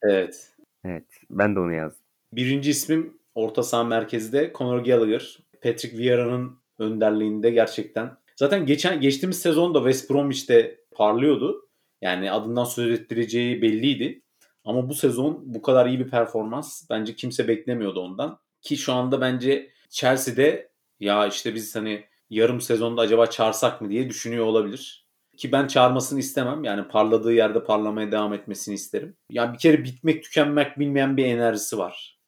Evet. 0.03 0.55
Evet. 0.86 1.07
Ben 1.29 1.55
de 1.55 1.60
onu 1.60 1.74
yazdım. 1.74 2.05
Birinci 2.33 2.69
ismim 2.69 3.17
orta 3.36 3.63
saha 3.63 3.83
merkezde 3.83 4.53
Conor 4.57 4.79
Gallagher. 4.79 5.39
Patrick 5.63 5.98
Vieira'nın 5.98 6.60
önderliğinde 6.81 7.50
gerçekten. 7.50 8.17
Zaten 8.35 8.65
geçen 8.65 9.01
geçtiğimiz 9.01 9.39
sezonda 9.39 9.79
West 9.79 10.09
Bromwich'te 10.09 10.79
parlıyordu. 10.91 11.69
Yani 12.01 12.31
adından 12.31 12.63
söz 12.63 12.91
ettireceği 12.91 13.61
belliydi. 13.61 14.21
Ama 14.65 14.89
bu 14.89 14.93
sezon 14.93 15.41
bu 15.45 15.61
kadar 15.61 15.85
iyi 15.85 16.00
bir 16.00 16.09
performans 16.09 16.89
bence 16.89 17.15
kimse 17.15 17.47
beklemiyordu 17.47 18.00
ondan. 18.00 18.39
Ki 18.61 18.77
şu 18.77 18.93
anda 18.93 19.21
bence 19.21 19.71
Chelsea'de 19.89 20.71
ya 21.00 21.27
işte 21.27 21.55
biz 21.55 21.75
hani 21.75 22.05
yarım 22.29 22.61
sezonda 22.61 23.01
acaba 23.01 23.27
çağırsak 23.27 23.81
mı 23.81 23.89
diye 23.89 24.09
düşünüyor 24.09 24.45
olabilir. 24.45 25.07
Ki 25.38 25.51
ben 25.51 25.67
çağırmasını 25.67 26.19
istemem. 26.19 26.63
Yani 26.63 26.88
parladığı 26.88 27.33
yerde 27.33 27.63
parlamaya 27.63 28.11
devam 28.11 28.33
etmesini 28.33 28.75
isterim. 28.75 29.17
Yani 29.29 29.53
bir 29.53 29.57
kere 29.57 29.83
bitmek 29.83 30.23
tükenmek 30.23 30.79
bilmeyen 30.79 31.17
bir 31.17 31.25
enerjisi 31.25 31.77
var. 31.77 32.19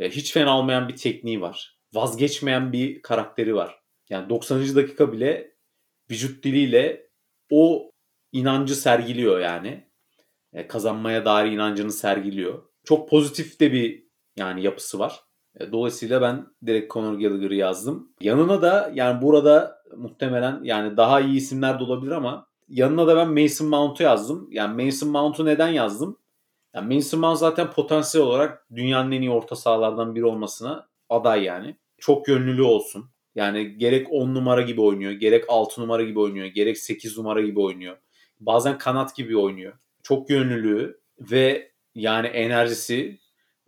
Hiç 0.00 0.32
fena 0.32 0.58
olmayan 0.58 0.88
bir 0.88 0.96
tekniği 0.96 1.40
var. 1.40 1.73
Vazgeçmeyen 1.94 2.72
bir 2.72 3.02
karakteri 3.02 3.54
var. 3.54 3.80
Yani 4.10 4.28
90. 4.28 4.76
dakika 4.76 5.12
bile 5.12 5.54
vücut 6.10 6.44
diliyle 6.44 7.08
o 7.50 7.90
inancı 8.32 8.76
sergiliyor 8.76 9.40
yani. 9.40 9.88
E, 10.52 10.66
kazanmaya 10.66 11.24
dair 11.24 11.52
inancını 11.52 11.92
sergiliyor. 11.92 12.62
Çok 12.84 13.08
pozitif 13.08 13.60
de 13.60 13.72
bir 13.72 14.04
yani 14.36 14.62
yapısı 14.62 14.98
var. 14.98 15.20
E, 15.60 15.72
dolayısıyla 15.72 16.22
ben 16.22 16.46
direkt 16.66 16.92
Conor 16.92 17.14
Gallagher'ı 17.14 17.54
yazdım. 17.54 18.12
Yanına 18.20 18.62
da 18.62 18.90
yani 18.94 19.22
burada 19.22 19.82
muhtemelen 19.96 20.60
yani 20.62 20.96
daha 20.96 21.20
iyi 21.20 21.36
isimler 21.36 21.80
de 21.80 21.84
olabilir 21.84 22.12
ama 22.12 22.46
yanına 22.68 23.06
da 23.06 23.16
ben 23.16 23.42
Mason 23.42 23.68
Mount'u 23.68 24.02
yazdım. 24.02 24.48
Yani 24.50 24.84
Mason 24.84 25.08
Mount'u 25.08 25.44
neden 25.44 25.68
yazdım? 25.68 26.18
Yani 26.74 26.94
Mason 26.94 27.20
Mount 27.20 27.38
zaten 27.38 27.70
potansiyel 27.70 28.26
olarak 28.26 28.66
dünyanın 28.74 29.12
en 29.12 29.22
iyi 29.22 29.30
orta 29.30 29.56
sahalardan 29.56 30.14
biri 30.14 30.24
olmasına 30.24 30.88
aday 31.08 31.42
yani. 31.44 31.76
Çok 32.04 32.28
yönlülü 32.28 32.62
olsun. 32.62 33.10
Yani 33.34 33.78
gerek 33.78 34.06
10 34.10 34.34
numara 34.34 34.62
gibi 34.62 34.80
oynuyor, 34.80 35.12
gerek 35.12 35.44
6 35.48 35.80
numara 35.80 36.02
gibi 36.02 36.20
oynuyor, 36.20 36.46
gerek 36.46 36.78
8 36.78 37.18
numara 37.18 37.40
gibi 37.42 37.60
oynuyor. 37.60 37.96
Bazen 38.40 38.78
kanat 38.78 39.16
gibi 39.16 39.38
oynuyor. 39.38 39.72
Çok 40.02 40.30
yönlülüğü 40.30 41.00
ve 41.20 41.72
yani 41.94 42.26
enerjisi 42.26 43.18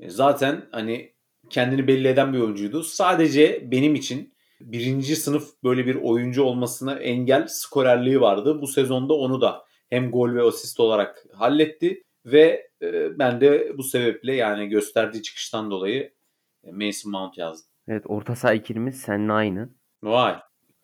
e, 0.01 0.11
zaten 0.11 0.69
hani 0.73 1.13
kendini 1.51 1.87
belli 1.87 2.09
eden 2.09 2.33
bir 2.33 2.39
oyuncuydu. 2.39 2.83
Sadece 2.83 3.71
benim 3.71 3.95
için 3.95 4.35
birinci 4.61 5.17
sınıf 5.17 5.49
böyle 5.65 5.87
bir 5.87 5.95
oyuncu 5.95 6.43
olmasına 6.43 6.95
engel 6.95 7.47
skorerliği 7.49 8.21
vardı. 8.21 8.61
Bu 8.61 8.67
sezonda 8.67 9.15
onu 9.15 9.41
da 9.41 9.65
hem 9.91 10.11
gol 10.11 10.35
ve 10.35 10.43
asist 10.43 10.81
olarak 10.81 11.27
halletti 11.33 12.05
ve 12.27 12.71
e, 12.83 13.19
ben 13.19 13.41
de 13.41 13.73
bu 13.79 13.83
sebeple 13.83 14.35
yani 14.35 14.69
gösterdiği 14.69 15.23
çıkıştan 15.23 15.71
dolayı 15.71 16.13
e, 16.65 16.73
Mason 16.73 17.13
Mount 17.13 17.39
yazdım. 17.39 17.76
Evet 17.89 18.05
orta 18.07 18.37
saha 18.37 18.53
ikilimiz 18.55 19.01
seninle 19.01 19.33
aynı. 19.33 19.69
Vay. 20.03 20.37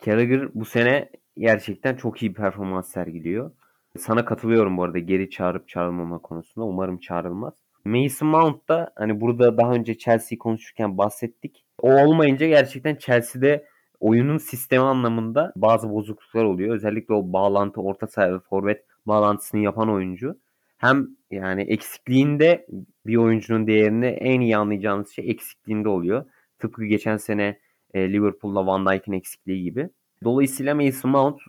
Gallagher 0.05 0.53
bu 0.53 0.65
sene 0.65 1.09
gerçekten 1.37 1.95
çok 1.95 2.23
iyi 2.23 2.29
bir 2.29 2.35
performans 2.35 2.91
sergiliyor. 2.91 3.51
Sana 3.97 4.25
katılıyorum 4.25 4.77
bu 4.77 4.83
arada 4.83 4.99
geri 4.99 5.29
çağırıp 5.29 5.69
çağrılmama 5.69 6.19
konusunda. 6.19 6.65
Umarım 6.65 6.99
çağrılmaz. 6.99 7.53
Mason 7.85 8.27
Mount 8.27 8.69
da 8.69 8.93
hani 8.95 9.21
burada 9.21 9.57
daha 9.57 9.73
önce 9.73 9.97
Chelsea'yi 9.97 10.37
konuşurken 10.37 10.97
bahsettik. 10.97 11.65
O 11.81 11.91
olmayınca 12.03 12.47
gerçekten 12.47 12.95
Chelsea'de 12.95 13.65
oyunun 13.99 14.37
sistemi 14.37 14.83
anlamında 14.83 15.53
bazı 15.55 15.89
bozukluklar 15.89 16.43
oluyor. 16.43 16.75
Özellikle 16.75 17.13
o 17.13 17.33
bağlantı 17.33 17.81
orta 17.81 18.07
saha 18.07 18.33
ve 18.33 18.39
forvet 18.39 18.85
bağlantısını 19.05 19.61
yapan 19.61 19.89
oyuncu. 19.89 20.39
Hem 20.77 21.07
yani 21.31 21.61
eksikliğinde 21.61 22.67
bir 23.05 23.15
oyuncunun 23.15 23.67
değerini 23.67 24.05
en 24.05 24.41
iyi 24.41 24.57
anlayacağınız 24.57 25.09
şey 25.09 25.31
eksikliğinde 25.31 25.89
oluyor. 25.89 26.25
Tıpkı 26.63 26.85
geçen 26.85 27.17
sene 27.17 27.59
e, 27.93 28.13
Liverpool'la 28.13 28.65
Van 28.65 28.85
Dijk'in 28.85 29.11
eksikliği 29.11 29.63
gibi. 29.63 29.89
Dolayısıyla 30.23 30.75
Mason 30.75 31.11
Mount 31.11 31.41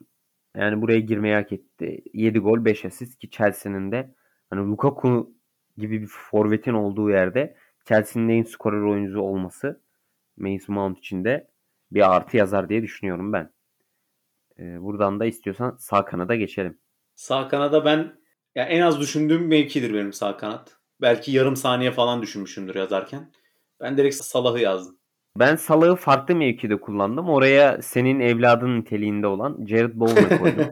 yani 0.56 0.82
buraya 0.82 1.00
girmeyi 1.00 1.34
hak 1.34 1.52
etti. 1.52 2.02
7 2.14 2.38
gol 2.38 2.64
5 2.64 2.84
asist 2.84 3.18
ki 3.18 3.30
Chelsea'nin 3.30 3.92
de 3.92 4.14
hani 4.50 4.70
Lukaku 4.70 5.32
gibi 5.78 6.02
bir 6.02 6.06
forvetin 6.06 6.72
olduğu 6.74 7.10
yerde 7.10 7.56
Chelsea'nin 7.84 8.28
en 8.28 8.42
skorer 8.42 8.80
oyuncusu 8.80 9.20
olması 9.20 9.80
Mason 10.36 10.74
Mount 10.74 10.98
için 10.98 11.24
de 11.24 11.50
bir 11.90 12.14
artı 12.14 12.36
yazar 12.36 12.68
diye 12.68 12.82
düşünüyorum 12.82 13.32
ben. 13.32 13.50
Ee, 14.58 14.82
buradan 14.82 15.20
da 15.20 15.24
istiyorsan 15.24 15.76
sağ 15.80 16.04
kanada 16.04 16.34
geçelim. 16.34 16.78
Sağ 17.14 17.48
kanada 17.48 17.84
ben 17.84 18.12
ya 18.54 18.64
en 18.64 18.80
az 18.80 19.00
düşündüğüm 19.00 19.46
mevkidir 19.46 19.94
benim 19.94 20.12
sağ 20.12 20.36
kanat. 20.36 20.76
Belki 21.00 21.32
yarım 21.32 21.56
saniye 21.56 21.90
falan 21.90 22.22
düşünmüşümdür 22.22 22.74
yazarken. 22.74 23.32
Ben 23.80 23.96
direkt 23.96 24.14
Salah'ı 24.14 24.60
yazdım. 24.60 24.98
Ben 25.38 25.56
Salah'ı 25.56 25.96
farklı 25.96 26.36
mevkide 26.36 26.80
kullandım. 26.80 27.28
Oraya 27.28 27.82
senin 27.82 28.20
evladın 28.20 28.80
niteliğinde 28.80 29.26
olan 29.26 29.66
Jared 29.66 29.94
Bowen'ı 29.94 30.38
koydum. 30.38 30.70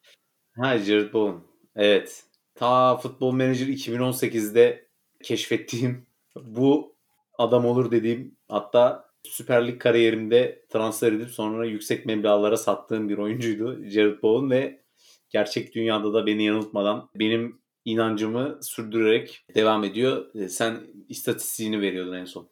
ha 0.60 0.78
Jared 0.78 1.12
Bowen. 1.12 1.40
Evet. 1.76 2.24
Ta 2.54 2.96
Futbol 2.96 3.32
Manager 3.32 3.66
2018'de 3.66 4.88
keşfettiğim 5.22 6.06
bu 6.36 6.96
adam 7.38 7.66
olur 7.66 7.90
dediğim 7.90 8.36
hatta 8.48 9.12
Süper 9.24 9.66
Lig 9.66 9.80
kariyerimde 9.80 10.66
transfer 10.68 11.12
edip 11.12 11.30
sonra 11.30 11.66
yüksek 11.66 12.06
meblağlara 12.06 12.56
sattığım 12.56 13.08
bir 13.08 13.18
oyuncuydu 13.18 13.84
Jared 13.84 14.22
Bowen 14.22 14.50
ve 14.50 14.82
gerçek 15.30 15.74
dünyada 15.74 16.14
da 16.14 16.26
beni 16.26 16.44
yanıltmadan 16.44 17.08
benim 17.14 17.62
inancımı 17.84 18.58
sürdürerek 18.62 19.44
devam 19.54 19.84
ediyor. 19.84 20.26
Sen 20.48 20.80
istatistiğini 21.08 21.80
veriyordun 21.80 22.12
en 22.12 22.24
son. 22.24 22.51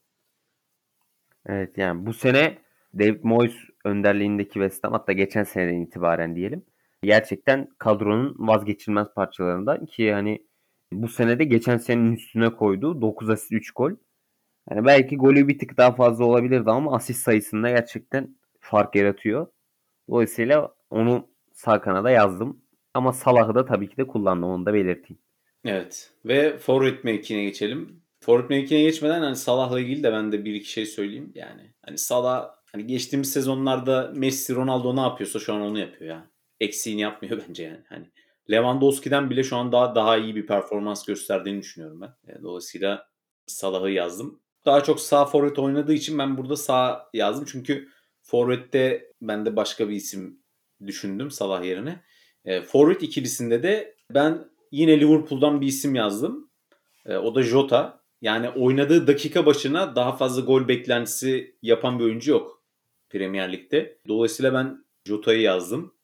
Evet 1.47 1.79
yani 1.79 2.07
bu 2.07 2.15
sene 2.15 2.59
David 2.99 3.25
Moyes 3.25 3.55
önderliğindeki 3.85 4.53
West 4.53 4.85
Ham 4.85 4.93
hatta 4.93 5.13
geçen 5.13 5.45
seneden 5.45 5.81
itibaren 5.81 6.37
diyelim. 6.37 6.65
Gerçekten 7.03 7.69
kadronun 7.79 8.37
vazgeçilmez 8.39 9.09
parçalarından 9.15 9.87
ki 9.87 10.13
hani 10.13 10.43
bu 10.93 11.09
senede 11.09 11.45
geçen 11.45 11.77
senenin 11.77 12.13
üstüne 12.13 12.51
koydu. 12.51 13.01
9 13.03 13.31
asist 13.31 13.53
3 13.53 13.71
gol. 13.71 13.93
Yani 14.71 14.87
belki 14.87 15.17
golü 15.17 15.49
bir 15.49 15.59
tık 15.59 15.77
daha 15.77 15.93
fazla 15.93 16.25
olabilirdi 16.25 16.71
ama 16.71 16.97
asist 16.97 17.23
sayısında 17.23 17.71
gerçekten 17.71 18.37
fark 18.61 18.95
yaratıyor. 18.95 19.47
Dolayısıyla 20.09 20.75
onu 20.91 21.29
sağ 21.53 21.81
kanada 21.81 22.11
yazdım. 22.11 22.63
Ama 22.95 23.13
Salah'ı 23.13 23.55
da 23.55 23.65
tabii 23.65 23.89
ki 23.89 23.97
de 23.97 24.07
kullandım 24.07 24.49
onu 24.49 24.67
da 24.67 24.75
belirteyim. 24.75 25.19
Evet 25.65 26.11
ve 26.25 26.59
forvet 26.59 27.05
mevkine 27.05 27.43
geçelim. 27.45 28.00
Forvet 28.21 28.51
mevkine 28.51 28.83
geçmeden 28.83 29.21
hani 29.21 29.37
Salah'la 29.37 29.81
ilgili 29.81 30.03
de 30.03 30.13
ben 30.13 30.33
de 30.33 30.45
bir 30.45 30.55
iki 30.55 30.71
şey 30.71 30.87
söyleyeyim. 30.87 31.33
Yani 31.35 31.75
hani 31.83 31.99
Salah 31.99 32.51
hani 32.73 32.87
geçtiğimiz 32.87 33.33
sezonlarda 33.33 34.13
Messi, 34.15 34.55
Ronaldo 34.55 34.97
ne 34.97 35.01
yapıyorsa 35.01 35.39
şu 35.39 35.55
an 35.55 35.61
onu 35.61 35.79
yapıyor 35.79 36.11
ya. 36.11 36.31
Eksiğini 36.61 37.01
yapmıyor 37.01 37.43
bence 37.49 37.63
yani. 37.63 37.85
Hani 37.89 38.11
Lewandowski'den 38.51 39.31
bile 39.31 39.43
şu 39.43 39.57
an 39.57 39.73
daha 39.73 39.95
daha 39.95 40.17
iyi 40.17 40.37
bir 40.37 40.47
performans 40.47 41.05
gösterdiğini 41.05 41.61
düşünüyorum 41.63 42.01
ben. 42.01 42.33
E, 42.33 42.43
dolayısıyla 42.43 43.07
Salah'ı 43.47 43.91
yazdım. 43.91 44.43
Daha 44.67 44.83
çok 44.85 45.01
sağ 45.01 45.25
forvet 45.25 45.59
oynadığı 45.59 45.95
için 45.95 46.19
ben 46.19 46.39
burada 46.39 46.57
sağ 46.57 47.09
yazdım. 47.15 47.47
Çünkü 47.53 47.89
forvette 48.23 49.13
ben 49.23 49.47
de 49.47 49.57
başka 49.57 49.89
bir 49.89 49.95
isim 49.95 50.43
düşündüm 50.87 51.31
Salah 51.31 51.65
yerine. 51.65 52.05
E, 52.45 52.63
forvet 52.63 53.03
ikilisinde 53.03 53.63
de 53.63 53.95
ben 54.11 54.45
yine 54.73 55.01
Liverpool'dan 55.01 55.61
bir 55.61 55.67
isim 55.67 55.95
yazdım. 55.95 56.51
E, 57.07 57.17
o 57.17 57.35
da 57.35 57.43
Jota. 57.43 58.00
Yani 58.21 58.49
oynadığı 58.49 59.07
dakika 59.07 59.47
başına 59.47 59.97
daha 59.97 60.17
fazla 60.17 60.43
gol 60.43 60.69
beklentisi 60.69 61.57
yapan 61.63 61.99
bir 61.99 62.05
oyuncu 62.05 62.31
yok 62.31 62.65
Premier 63.09 63.53
Lig'de. 63.53 63.99
Dolayısıyla 64.09 64.55
ben 64.55 64.85
Jota'yı 65.05 65.41
yazdım. 65.41 65.95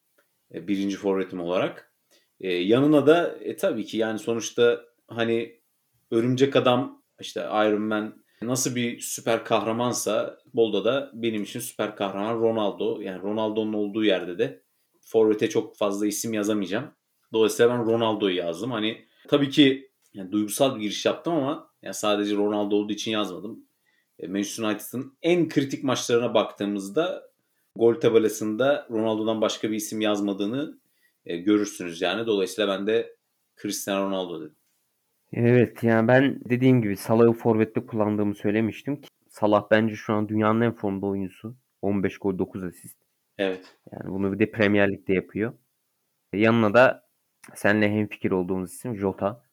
E, 0.54 0.68
birinci 0.68 0.96
forvetim 0.96 1.40
olarak. 1.40 1.92
E, 2.40 2.52
yanına 2.52 3.06
da 3.06 3.38
e, 3.40 3.56
tabii 3.56 3.84
ki 3.84 3.96
yani 3.96 4.18
sonuçta 4.18 4.84
hani 5.08 5.60
Örümcek 6.10 6.56
Adam 6.56 7.02
işte 7.20 7.40
Iron 7.40 7.82
Man 7.82 8.24
nasıl 8.42 8.74
bir 8.74 9.00
süper 9.00 9.44
kahramansa 9.44 10.38
Bolda 10.54 10.84
da 10.84 11.10
benim 11.14 11.42
için 11.42 11.60
süper 11.60 11.96
kahraman 11.96 12.40
Ronaldo. 12.40 13.00
Yani 13.00 13.22
Ronaldo'nun 13.22 13.72
olduğu 13.72 14.04
yerde 14.04 14.38
de 14.38 14.62
forvete 15.00 15.48
çok 15.48 15.76
fazla 15.76 16.06
isim 16.06 16.34
yazamayacağım. 16.34 16.94
Dolayısıyla 17.32 17.72
ben 17.72 17.86
Ronaldo'yu 17.86 18.36
yazdım. 18.36 18.70
Hani 18.70 19.06
tabii 19.28 19.50
ki 19.50 19.90
yani 20.14 20.32
duygusal 20.32 20.76
bir 20.76 20.80
giriş 20.80 21.06
yaptım 21.06 21.32
ama 21.32 21.70
yani 21.86 21.94
sadece 21.94 22.36
Ronaldo 22.36 22.76
olduğu 22.76 22.92
için 22.92 23.10
yazmadım. 23.10 23.64
E, 24.18 24.26
Manchester 24.26 24.64
United'ın 24.64 25.18
en 25.22 25.48
kritik 25.48 25.84
maçlarına 25.84 26.34
baktığımızda 26.34 27.30
gol 27.76 27.94
tabelasında 27.94 28.86
Ronaldo'dan 28.90 29.40
başka 29.40 29.70
bir 29.70 29.76
isim 29.76 30.00
yazmadığını 30.00 30.78
e, 31.26 31.36
görürsünüz 31.36 32.02
yani. 32.02 32.26
Dolayısıyla 32.26 32.78
ben 32.78 32.86
de 32.86 33.16
Cristiano 33.62 34.06
Ronaldo 34.06 34.40
dedim. 34.40 34.56
Evet 35.32 35.82
yani 35.82 36.08
ben 36.08 36.40
dediğim 36.44 36.82
gibi 36.82 36.96
Salah'ı 36.96 37.32
forvette 37.32 37.86
kullandığımı 37.86 38.34
söylemiştim 38.34 39.00
ki 39.00 39.08
Salah 39.28 39.66
bence 39.70 39.94
şu 39.94 40.12
an 40.12 40.28
dünyanın 40.28 40.60
en 40.60 40.72
formda 40.72 41.06
oyuncusu. 41.06 41.56
15 41.82 42.18
gol 42.18 42.38
9 42.38 42.64
asist. 42.64 42.96
Evet. 43.38 43.76
Yani 43.92 44.10
bunu 44.10 44.32
bir 44.32 44.38
de 44.38 44.50
Premier 44.50 44.92
Lig'de 44.92 45.14
yapıyor. 45.14 45.52
E, 46.32 46.38
yanına 46.38 46.74
da 46.74 47.08
seninle 47.54 47.90
hemfikir 47.90 48.30
olduğumuz 48.30 48.72
isim 48.72 48.96
Jota. 48.96 49.45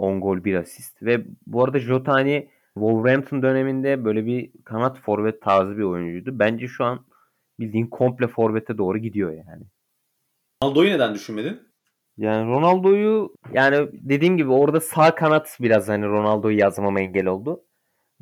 10 0.00 0.20
gol 0.20 0.44
1 0.44 0.54
asist. 0.54 1.02
Ve 1.02 1.24
bu 1.46 1.64
arada 1.64 1.78
Jota 1.78 2.12
hani 2.12 2.48
Wolverhampton 2.74 3.42
döneminde 3.42 4.04
böyle 4.04 4.26
bir 4.26 4.50
kanat 4.64 5.00
forvet 5.00 5.42
tarzı 5.42 5.78
bir 5.78 5.82
oyuncuydu. 5.82 6.38
Bence 6.38 6.68
şu 6.68 6.84
an 6.84 7.06
bildiğin 7.58 7.86
komple 7.86 8.28
forvete 8.28 8.78
doğru 8.78 8.98
gidiyor 8.98 9.32
yani. 9.32 9.64
Ronaldo'yu 10.62 10.90
neden 10.90 11.14
düşünmedin? 11.14 11.60
Yani 12.16 12.50
Ronaldo'yu 12.50 13.34
yani 13.52 13.88
dediğim 13.92 14.36
gibi 14.36 14.50
orada 14.50 14.80
sağ 14.80 15.14
kanat 15.14 15.56
biraz 15.60 15.88
hani 15.88 16.06
Ronaldo'yu 16.06 16.58
yazmama 16.58 17.00
engel 17.00 17.26
oldu. 17.26 17.64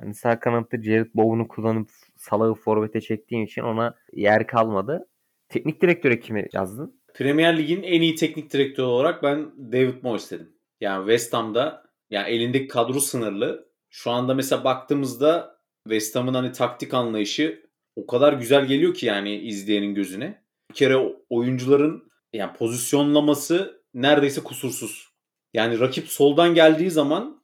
Hani 0.00 0.14
sağ 0.14 0.40
kanatta 0.40 0.82
Jared 0.82 1.14
Bowen'u 1.14 1.48
kullanıp 1.48 1.88
Salah'ı 2.16 2.54
forvete 2.54 3.00
çektiğim 3.00 3.44
için 3.44 3.62
ona 3.62 3.94
yer 4.12 4.46
kalmadı. 4.46 5.08
Teknik 5.48 5.82
direktöre 5.82 6.20
kimi 6.20 6.48
yazdın? 6.52 7.00
Premier 7.14 7.58
Lig'in 7.58 7.82
en 7.82 8.00
iyi 8.00 8.14
teknik 8.14 8.52
direktörü 8.52 8.86
olarak 8.86 9.22
ben 9.22 9.50
David 9.72 10.02
Moyes 10.02 10.30
dedim. 10.30 10.57
Yani 10.80 11.02
West 11.02 11.32
Ham'da 11.32 11.82
yani 12.10 12.28
elindeki 12.28 12.68
kadro 12.68 13.00
sınırlı. 13.00 13.68
Şu 13.90 14.10
anda 14.10 14.34
mesela 14.34 14.64
baktığımızda 14.64 15.58
West 15.84 16.16
Ham'ın 16.16 16.34
hani 16.34 16.52
taktik 16.52 16.94
anlayışı 16.94 17.68
o 17.96 18.06
kadar 18.06 18.32
güzel 18.32 18.66
geliyor 18.66 18.94
ki 18.94 19.06
yani 19.06 19.36
izleyenin 19.36 19.94
gözüne. 19.94 20.44
Bir 20.70 20.74
kere 20.74 20.96
oyuncuların 21.28 22.10
yani 22.32 22.52
pozisyonlaması 22.52 23.82
neredeyse 23.94 24.42
kusursuz. 24.42 25.08
Yani 25.54 25.80
rakip 25.80 26.08
soldan 26.08 26.54
geldiği 26.54 26.90
zaman 26.90 27.42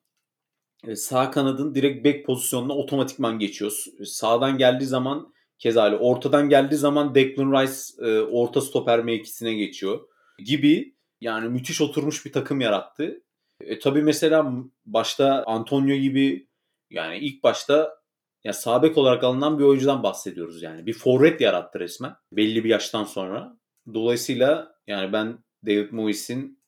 e, 0.87 0.97
sağ 0.97 1.31
kanadın 1.31 1.75
direkt 1.75 2.07
back 2.07 2.27
pozisyonuna 2.27 2.73
otomatikman 2.73 3.39
geçiyor. 3.39 3.73
Sağdan 4.05 4.59
geldiği 4.59 4.87
zaman 4.87 5.35
keza 5.59 5.85
öyle. 5.85 5.97
Ortadan 5.97 6.49
geldiği 6.49 6.77
zaman 6.77 7.15
Declan 7.15 7.53
Rice 7.53 8.07
e, 8.09 8.21
orta 8.21 8.61
stoper 8.61 9.05
mevkisine 9.05 9.55
geçiyor 9.55 10.01
gibi 10.39 10.95
yani 11.21 11.49
müthiş 11.49 11.81
oturmuş 11.81 12.27
bir 12.27 12.33
takım 12.33 12.61
yarattı. 12.61 13.23
E, 13.61 13.79
tabii 13.79 14.03
mesela 14.03 14.53
başta 14.87 15.45
Antonio 15.47 15.97
gibi 15.97 16.49
yani 16.91 17.19
ilk 17.19 17.43
başta 17.43 18.05
ya 18.45 18.53
sabek 18.53 18.99
olarak 18.99 19.25
alınan 19.25 19.59
bir 19.59 19.65
oyuncudan 19.65 20.03
bahsediyoruz 20.03 20.63
yani. 20.63 20.87
Bir 20.87 20.93
forvet 20.93 21.41
yarattı 21.41 21.81
resmen 21.81 22.17
belli 22.33 22.65
bir 22.65 22.69
yaştan 22.69 23.05
sonra. 23.05 23.59
Dolayısıyla 23.95 24.75
yani 24.87 25.13
ben 25.13 25.39
David 25.67 25.93
Moyes'in 25.93 26.65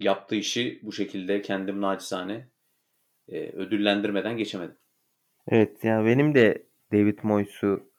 yaptığı 0.00 0.36
işi 0.36 0.80
bu 0.82 0.92
şekilde 0.92 1.42
kendim 1.42 1.80
naçizane 1.80 2.48
e, 3.28 3.38
ödüllendirmeden 3.38 4.36
geçemedim. 4.36 4.76
Evet 5.48 5.84
ya 5.84 6.04
benim 6.04 6.34
de 6.34 6.66
David 6.92 7.18
Moyes'u 7.22 7.92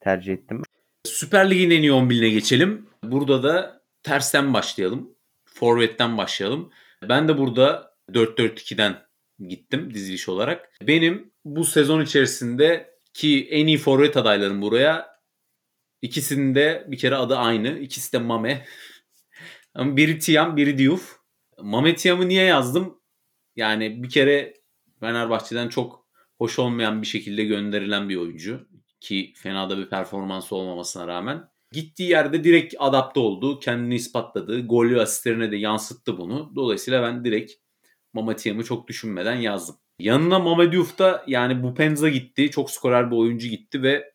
tercih 0.00 0.32
ettim. 0.32 0.62
Süper 1.04 1.50
Lig'in 1.50 1.70
en 1.70 1.82
iyi 1.82 1.90
11'ine 1.90 2.28
geçelim. 2.28 2.86
Burada 3.02 3.42
da 3.42 3.81
tersten 4.02 4.54
başlayalım. 4.54 5.14
Forvet'ten 5.44 6.18
başlayalım. 6.18 6.70
Ben 7.08 7.28
de 7.28 7.38
burada 7.38 7.94
4-4-2'den 8.08 9.02
gittim 9.48 9.94
diziliş 9.94 10.28
olarak. 10.28 10.70
Benim 10.82 11.32
bu 11.44 11.64
sezon 11.64 12.00
içerisinde 12.00 12.96
ki 13.14 13.48
en 13.50 13.66
iyi 13.66 13.78
forvet 13.78 14.16
adaylarım 14.16 14.62
buraya 14.62 15.12
ikisinin 16.02 16.54
de 16.54 16.84
bir 16.88 16.98
kere 16.98 17.16
adı 17.16 17.36
aynı. 17.36 17.78
İkisi 17.78 18.12
de 18.12 18.18
Mame. 18.18 18.66
Ama 19.74 19.96
biri 19.96 20.18
Tiam, 20.18 20.56
biri 20.56 20.78
Diouf. 20.78 21.16
Mame 21.58 21.94
Tiam'ı 21.94 22.28
niye 22.28 22.44
yazdım? 22.44 23.00
Yani 23.56 24.02
bir 24.02 24.10
kere 24.10 24.54
Fenerbahçe'den 25.00 25.68
çok 25.68 26.06
hoş 26.38 26.58
olmayan 26.58 27.02
bir 27.02 27.06
şekilde 27.06 27.44
gönderilen 27.44 28.08
bir 28.08 28.16
oyuncu. 28.16 28.68
Ki 29.00 29.32
fena 29.36 29.70
da 29.70 29.78
bir 29.78 29.88
performans 29.88 30.52
olmamasına 30.52 31.06
rağmen. 31.06 31.51
Gittiği 31.72 32.10
yerde 32.10 32.44
direkt 32.44 32.74
adapte 32.78 33.20
oldu. 33.20 33.60
Kendini 33.60 33.94
ispatladı. 33.94 34.66
Golü 34.66 35.00
asistlerine 35.00 35.52
de 35.52 35.56
yansıttı 35.56 36.18
bunu. 36.18 36.52
Dolayısıyla 36.56 37.02
ben 37.02 37.24
direkt 37.24 37.52
Mamatiyam'ı 38.12 38.64
çok 38.64 38.88
düşünmeden 38.88 39.34
yazdım. 39.34 39.76
Yanına 39.98 40.38
Mamadiouf 40.38 40.98
da 40.98 41.24
yani 41.26 41.62
bu 41.62 41.74
Penza 41.74 42.08
gitti. 42.08 42.50
Çok 42.50 42.70
skorer 42.70 43.10
bir 43.10 43.16
oyuncu 43.16 43.48
gitti 43.48 43.82
ve 43.82 44.12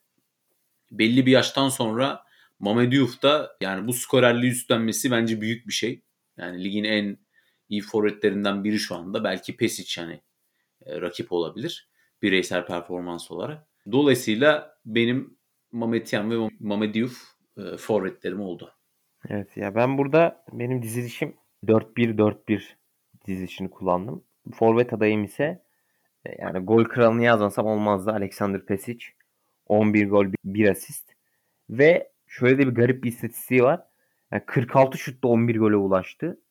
belli 0.92 1.26
bir 1.26 1.32
yaştan 1.32 1.70
sonra 1.70 2.24
Mamadiouf 2.60 3.22
da 3.22 3.58
yani 3.62 3.88
bu 3.88 3.94
skorerliği 3.94 4.52
üstlenmesi 4.52 5.12
bence 5.12 5.42
büyük 5.42 5.68
bir 5.68 5.74
şey. 5.74 6.02
Yani 6.38 6.64
ligin 6.64 6.84
en 6.84 7.18
iyi 7.70 7.82
forvetlerinden 7.82 8.64
biri 8.64 8.80
şu 8.80 8.96
anda. 8.96 9.24
Belki 9.24 9.58
Pesic 9.58 10.02
yani 10.02 10.22
e, 10.86 11.02
rakip 11.02 11.32
olabilir 11.32 11.90
bireysel 12.22 12.66
performans 12.66 13.32
olarak. 13.32 13.68
Dolayısıyla 13.92 14.78
benim 14.86 15.38
Mametyan 15.72 16.32
ve 16.32 16.50
Mamadiouf 16.60 17.37
e, 17.58 17.78
forvetlerim 17.78 18.42
oldu. 18.42 18.74
Evet 19.30 19.58
ya 19.58 19.76
ben 19.76 19.98
burada 19.98 20.44
benim 20.52 20.82
dizilişim 20.82 21.36
4-1-4-1 21.64 22.62
dizilişini 23.28 23.70
kullandım. 23.70 24.24
Forvet 24.54 24.94
adayım 24.94 25.24
ise 25.24 25.64
e, 26.26 26.42
yani 26.42 26.60
gol 26.60 26.84
kralını 26.84 27.24
yazmasam 27.24 27.66
olmazdı. 27.66 28.12
Alexander 28.12 28.66
Pesic 28.66 29.06
11 29.66 30.10
gol 30.10 30.26
1 30.46 30.70
asist. 30.70 31.12
Ve 31.70 32.12
şöyle 32.28 32.58
de 32.58 32.68
bir 32.68 32.76
garip 32.76 33.04
bir 33.04 33.10
istatistiği 33.10 33.64
var. 33.64 33.82
Yani 34.32 34.44
46 34.46 34.98
şutta 34.98 35.28
11 35.28 35.60
gole 35.60 35.76
ulaştı. 35.76 36.42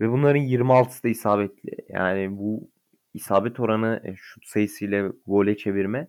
Ve 0.00 0.10
bunların 0.10 0.42
26'sı 0.42 1.02
da 1.02 1.08
isabetli. 1.08 1.76
Yani 1.88 2.38
bu 2.38 2.70
isabet 3.14 3.60
oranı 3.60 4.02
e, 4.04 4.16
şut 4.16 4.46
sayısıyla 4.46 5.12
gole 5.26 5.56
çevirme 5.56 6.08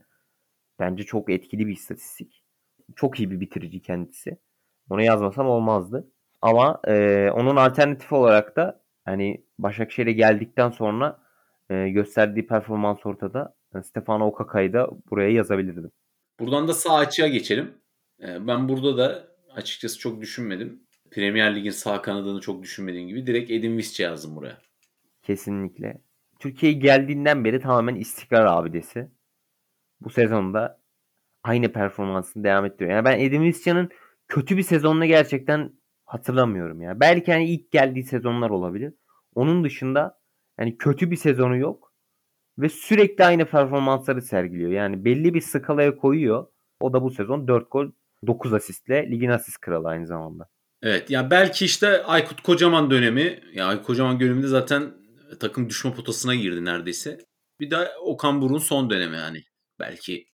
bence 0.80 1.04
çok 1.04 1.30
etkili 1.30 1.68
bir 1.68 1.74
istatistik. 1.74 2.43
Çok 2.96 3.20
iyi 3.20 3.32
bir 3.32 3.40
bitirici 3.40 3.82
kendisi. 3.82 4.38
Onu 4.90 5.02
yazmasam 5.02 5.48
olmazdı. 5.48 6.12
Ama 6.42 6.82
e, 6.88 7.30
onun 7.34 7.56
alternatifi 7.56 8.16
olarak 8.16 8.56
da 8.56 8.84
hani 9.06 9.46
Başakşehir'e 9.60 10.12
geldikten 10.12 10.70
sonra 10.70 11.20
e, 11.70 11.90
gösterdiği 11.90 12.48
performans 12.48 13.06
ortada. 13.06 13.56
Yani 13.74 13.84
Stefano 13.84 14.26
Okaka'yı 14.26 14.74
da 14.74 14.90
buraya 15.10 15.30
yazabilirdim. 15.30 15.92
Buradan 16.40 16.68
da 16.68 16.74
sağ 16.74 16.96
açığa 16.96 17.28
geçelim. 17.28 17.74
E, 18.22 18.48
ben 18.48 18.70
burada 18.70 18.98
da 18.98 19.28
açıkçası 19.56 20.00
çok 20.00 20.22
düşünmedim. 20.22 20.84
Premier 21.12 21.56
Lig'in 21.56 21.72
sağ 21.72 22.02
kanadını 22.02 22.42
çok 22.42 22.64
düşünmediğim 22.64 23.08
gibi 23.08 23.28
direkt 23.28 23.52
Edin 23.52 23.78
Visca 23.78 24.04
yazdım 24.04 24.36
buraya. 24.36 24.58
Kesinlikle. 25.24 26.02
Türkiye'ye 26.40 26.80
geldiğinden 26.80 27.46
beri 27.46 27.60
tamamen 27.60 27.96
istikrar 27.96 28.46
abidesi. 28.46 29.12
Bu 30.02 30.10
sezonda 30.10 30.83
aynı 31.44 31.72
performansını 31.72 32.44
devam 32.44 32.66
ettiriyor. 32.66 32.96
Yani 32.96 33.06
ben 33.06 33.20
Edin 33.20 33.42
Visca'nın 33.42 33.90
kötü 34.28 34.58
bir 34.58 34.64
sezonunu 34.64 35.06
gerçekten 35.06 35.72
hatırlamıyorum 36.06 36.82
ya. 36.82 37.00
Belki 37.00 37.32
hani 37.32 37.50
ilk 37.50 37.72
geldiği 37.72 38.04
sezonlar 38.04 38.50
olabilir. 38.50 38.94
Onun 39.36 39.64
dışında 39.64 40.20
yani 40.60 40.78
kötü 40.78 41.12
bir 41.12 41.16
sezonu 41.16 41.58
yok 41.58 41.94
ve 42.58 42.70
sürekli 42.70 43.26
aynı 43.26 43.46
performansları 43.46 44.22
sergiliyor. 44.22 44.72
Yani 44.72 45.06
belli 45.06 45.34
bir 45.34 45.42
skalaya 45.42 45.96
koyuyor. 45.98 46.48
O 46.80 46.94
da 46.94 47.04
bu 47.04 47.12
sezon 47.12 47.48
4 47.48 47.72
gol 47.72 47.88
9 48.28 48.54
asistle 48.54 49.12
ligin 49.12 49.30
asist 49.30 49.58
kralı 49.58 49.88
aynı 49.88 50.08
zamanda. 50.08 50.50
Evet 50.82 51.10
ya 51.10 51.32
belki 51.32 51.66
işte 51.66 52.04
Aykut 52.04 52.42
Kocaman 52.42 52.92
dönemi 52.92 53.40
ya 53.54 53.66
Aykut 53.66 53.86
Kocaman 53.86 54.20
döneminde 54.20 54.48
zaten 54.48 54.94
takım 55.40 55.70
düşme 55.70 55.94
potasına 55.94 56.36
girdi 56.36 56.66
neredeyse. 56.66 57.18
Bir 57.60 57.72
de 57.72 57.90
Okan 58.02 58.42
Burun 58.42 58.58
son 58.58 58.90
dönemi 58.90 59.16
yani. 59.18 59.44
Belki 59.80 60.26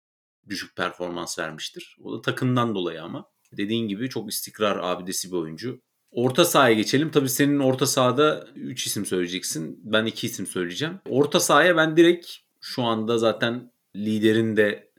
düşük 0.48 0.76
performans 0.76 1.38
vermiştir. 1.38 1.96
O 2.02 2.12
da 2.12 2.22
takımdan 2.22 2.74
dolayı 2.74 3.02
ama. 3.02 3.26
Dediğin 3.52 3.88
gibi 3.88 4.08
çok 4.08 4.30
istikrar 4.30 4.78
abidesi 4.82 5.32
bir 5.32 5.36
oyuncu. 5.36 5.80
Orta 6.10 6.44
sahaya 6.44 6.74
geçelim. 6.74 7.10
Tabii 7.10 7.28
senin 7.28 7.58
orta 7.58 7.86
sahada 7.86 8.48
3 8.54 8.86
isim 8.86 9.06
söyleyeceksin. 9.06 9.80
Ben 9.84 10.06
2 10.06 10.26
isim 10.26 10.46
söyleyeceğim. 10.46 11.00
Orta 11.08 11.40
sahaya 11.40 11.76
ben 11.76 11.96
direkt 11.96 12.26
şu 12.60 12.82
anda 12.82 13.18
zaten 13.18 13.72
liderin 13.96 14.56
de 14.56 14.92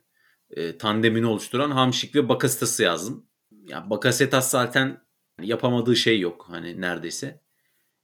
e, 0.52 0.78
tandemini 0.78 1.26
oluşturan 1.26 1.72
Hamşik 1.72 2.16
ve 2.16 2.30
Bakasetas'ı 2.30 2.84
yazdım. 2.84 3.26
Ya 3.68 3.90
Bakasetas 3.90 4.52
zaten 4.52 5.02
yapamadığı 5.42 5.96
şey 5.96 6.20
yok 6.20 6.46
hani 6.50 6.82
neredeyse. 6.82 7.42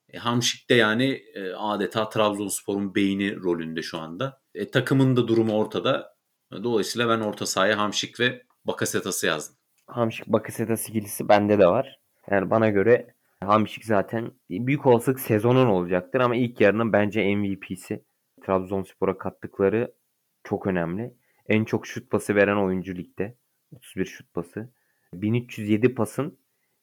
E, 0.10 0.18
Hamşik 0.18 0.70
de 0.70 0.74
yani 0.76 1.24
e, 1.36 1.52
adeta 1.52 2.10
Trabzonspor'un 2.10 2.96
beyni 2.96 3.36
rolünde 3.36 3.82
şu 3.82 3.98
anda. 3.98 4.42
E, 4.54 4.72
takımın 4.72 5.16
da 5.16 5.28
durumu 5.28 5.58
ortada. 5.58 6.14
Dolayısıyla 6.63 7.10
ben 7.10 7.20
orta 7.20 7.46
sahaya 7.46 7.78
Hamşik 7.78 8.20
ve 8.20 8.44
Bakasetas'ı 8.65 9.28
yazdım. 9.28 9.56
Hamşik 9.88 10.28
Bakasetas 10.28 10.89
ikilisi 10.89 11.30
bende 11.30 11.60
de 11.60 11.68
var. 11.68 12.00
Yani 12.32 12.50
bana 12.50 12.70
göre 12.70 13.15
Hamşik 13.39 13.86
zaten 13.86 14.32
büyük 14.50 14.86
olasılık 14.86 15.20
sezonun 15.20 15.68
olacaktır 15.68 16.20
ama 16.20 16.36
ilk 16.36 16.62
yarının 16.62 16.94
bence 16.94 17.36
MVP'si. 17.36 18.06
Trabzonspor'a 18.46 19.18
kattıkları 19.18 19.94
çok 20.44 20.68
önemli. 20.68 21.13
En 21.48 21.65
çok 21.65 21.88
şut 21.88 22.12
pası 22.12 22.36
veren 22.36 22.58
oyuncu 22.58 22.96
ligde. 22.96 23.38
31 23.72 24.06
şut 24.06 24.34
pası. 24.34 24.70
1307 25.13 25.96
pasın 25.96 26.38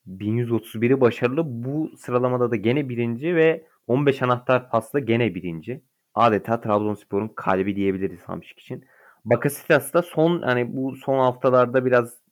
1131'i 0.06 1.00
başarılı. 1.00 1.42
Bu 1.46 1.92
sıralamada 1.96 2.50
da 2.50 2.56
gene 2.56 2.88
birinci 2.88 3.37
ve 3.37 3.66
15 3.87 4.22
anahtar 4.22 4.70
pasla 4.70 4.98
gene 4.98 5.35
birinci. 5.35 5.82
Adeta 6.14 6.61
Trabzonspor'un 6.61 7.28
kalbi 7.28 7.76
diyebiliriz 7.76 8.20
Hamşik 8.22 8.58
için. 8.58 8.85
Bakasitas 9.24 9.94
da 9.94 10.02
son 10.02 10.42
hani 10.42 10.76
bu 10.76 10.96
son 10.96 11.18
haftalarda 11.18 11.85
biraz 11.85 12.22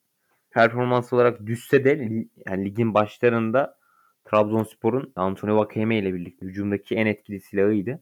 performans 0.51 1.13
olarak 1.13 1.47
düşse 1.47 1.85
de 1.85 1.91
yani 2.47 2.65
ligin 2.65 2.95
başlarında 2.95 3.79
Trabzonspor'un 4.25 5.13
Antonio 5.17 5.57
Vakeme 5.57 5.99
ile 5.99 6.15
birlikte 6.15 6.47
hücumdaki 6.47 6.95
en 6.95 7.07
etkili 7.07 7.41
silahıydı. 7.41 8.01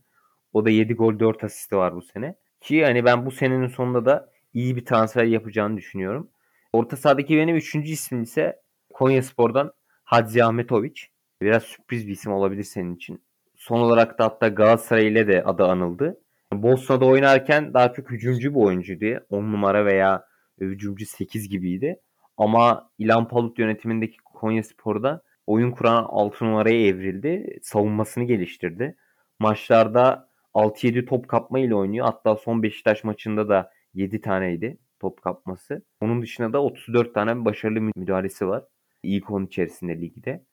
O 0.53 0.64
da 0.64 0.70
7 0.70 0.94
gol 0.94 1.18
4 1.18 1.44
asisti 1.44 1.77
var 1.77 1.94
bu 1.94 2.03
sene. 2.03 2.35
Ki 2.61 2.85
hani 2.85 3.05
ben 3.05 3.27
bu 3.27 3.31
senenin 3.31 3.66
sonunda 3.66 4.05
da 4.05 4.31
iyi 4.55 4.77
bir 4.77 4.85
transfer 4.85 5.24
yapacağını 5.24 5.77
düşünüyorum. 5.77 6.31
Orta 6.72 6.96
sahadaki 6.96 7.37
benim 7.37 7.57
üçüncü 7.57 7.92
ismim 7.92 8.22
ise 8.22 8.61
Konya 8.94 9.22
Spor'dan 9.22 9.72
Hadzi 10.05 10.44
Ahmetoviç. 10.44 11.11
Biraz 11.42 11.62
sürpriz 11.62 12.07
bir 12.07 12.12
isim 12.12 12.33
olabilir 12.33 12.64
senin 12.64 12.96
için. 12.96 13.22
Son 13.57 13.81
olarak 13.81 14.18
da 14.18 14.24
hatta 14.24 14.48
Galatasaray 14.48 15.09
ile 15.09 15.29
de 15.29 15.44
adı 15.44 15.64
anıldı. 15.64 16.20
Bosna'da 16.52 17.06
oynarken 17.06 17.74
daha 17.74 17.92
çok 17.92 18.11
hücumcu 18.11 18.54
bir 18.54 18.61
oyuncuydu. 18.61 19.24
10 19.30 19.42
numara 19.42 19.87
veya 19.87 20.24
hücumcu 20.61 21.06
8 21.06 21.48
gibiydi. 21.48 22.00
Ama 22.37 22.90
İlhan 22.98 23.28
Palut 23.28 23.58
yönetimindeki 23.58 24.16
Konya 24.24 24.62
Spor'da 24.62 25.22
oyun 25.46 25.70
kuran 25.70 26.04
6 26.08 26.44
numaraya 26.44 26.87
evrildi. 26.87 27.58
Savunmasını 27.62 28.24
geliştirdi. 28.24 28.96
Maçlarda 29.38 30.28
6-7 30.54 31.04
top 31.04 31.28
kapma 31.28 31.58
ile 31.58 31.74
oynuyor. 31.74 32.06
Hatta 32.06 32.37
son 32.37 32.62
Beşiktaş 32.62 33.04
maçında 33.04 33.48
da 33.48 33.70
7 33.94 34.20
taneydi 34.20 34.78
top 35.00 35.22
kapması. 35.22 35.82
Onun 36.00 36.22
dışında 36.22 36.52
da 36.52 36.62
34 36.62 37.14
tane 37.14 37.44
başarılı 37.44 37.80
müdahalesi 37.96 38.48
var. 38.48 38.64
İlk 39.02 39.30
10 39.30 39.46
içerisinde 39.46 40.00
ligde. 40.00 40.44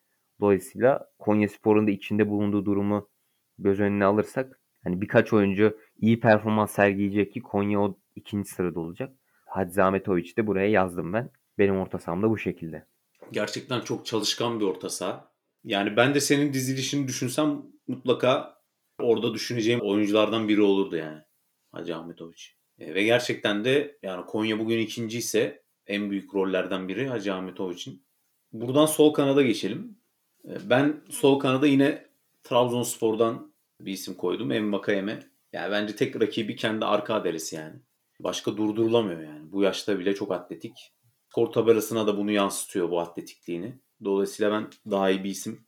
Dolayısıyla 0.41 1.07
Konya 1.19 1.49
Spor'un 1.49 1.87
da 1.87 1.91
içinde 1.91 2.29
bulunduğu 2.29 2.65
durumu 2.65 3.09
göz 3.59 3.79
önüne 3.79 4.05
alırsak 4.05 4.59
hani 4.85 5.01
birkaç 5.01 5.33
oyuncu 5.33 5.77
iyi 6.01 6.19
performans 6.19 6.71
sergileyecek 6.71 7.33
ki 7.33 7.41
Konya 7.41 7.81
o 7.81 7.97
ikinci 8.15 8.49
sırada 8.49 8.79
olacak. 8.79 9.13
Hadzi 9.45 9.83
Ahmetoviç 9.83 10.37
de 10.37 10.47
buraya 10.47 10.69
yazdım 10.69 11.13
ben. 11.13 11.31
Benim 11.57 11.79
orta 11.79 11.99
saham 11.99 12.23
da 12.23 12.29
bu 12.29 12.37
şekilde. 12.37 12.85
Gerçekten 13.31 13.81
çok 13.81 14.05
çalışkan 14.05 14.59
bir 14.59 14.65
orta 14.65 14.89
saha. 14.89 15.31
Yani 15.63 15.97
ben 15.97 16.15
de 16.15 16.19
senin 16.19 16.53
dizilişini 16.53 17.07
düşünsem 17.07 17.61
mutlaka 17.87 18.57
orada 18.99 19.33
düşüneceğim 19.33 19.79
oyunculardan 19.81 20.47
biri 20.47 20.61
olurdu 20.61 20.95
yani. 20.95 21.21
Hacı 21.71 21.95
Ahmetoviç. 21.95 22.55
E, 22.79 22.95
ve 22.95 23.03
gerçekten 23.03 23.65
de 23.65 23.97
yani 24.03 24.25
Konya 24.25 24.59
bugün 24.59 24.79
ikinci 24.79 25.17
ise 25.17 25.63
en 25.87 26.11
büyük 26.11 26.35
rollerden 26.35 26.87
biri 26.87 27.07
Hacı 27.07 27.33
Ahmetoviç'in. 27.33 28.05
Buradan 28.53 28.85
sol 28.85 29.13
kanada 29.13 29.41
geçelim. 29.41 29.97
E, 30.45 30.69
ben 30.69 31.01
sol 31.09 31.39
kanada 31.39 31.67
yine 31.67 32.05
Trabzonspor'dan 32.43 33.54
bir 33.79 33.91
isim 33.91 34.13
koydum. 34.13 34.51
Embakayeme. 34.51 35.19
Yani 35.53 35.71
bence 35.71 35.95
tek 35.95 36.21
rakibi 36.21 36.55
kendi 36.55 36.85
arka 36.85 37.13
adresi 37.13 37.55
yani. 37.55 37.75
Başka 38.19 38.57
durdurulamıyor 38.57 39.21
yani. 39.21 39.51
Bu 39.51 39.63
yaşta 39.63 39.99
bile 39.99 40.15
çok 40.15 40.31
atletik. 40.31 40.91
Skor 41.29 41.47
tabelasına 41.47 42.07
da 42.07 42.17
bunu 42.17 42.31
yansıtıyor 42.31 42.89
bu 42.89 42.99
atletikliğini. 42.99 43.79
Dolayısıyla 44.03 44.51
ben 44.51 44.67
daha 44.91 45.09
iyi 45.09 45.23
bir 45.23 45.29
isim. 45.29 45.65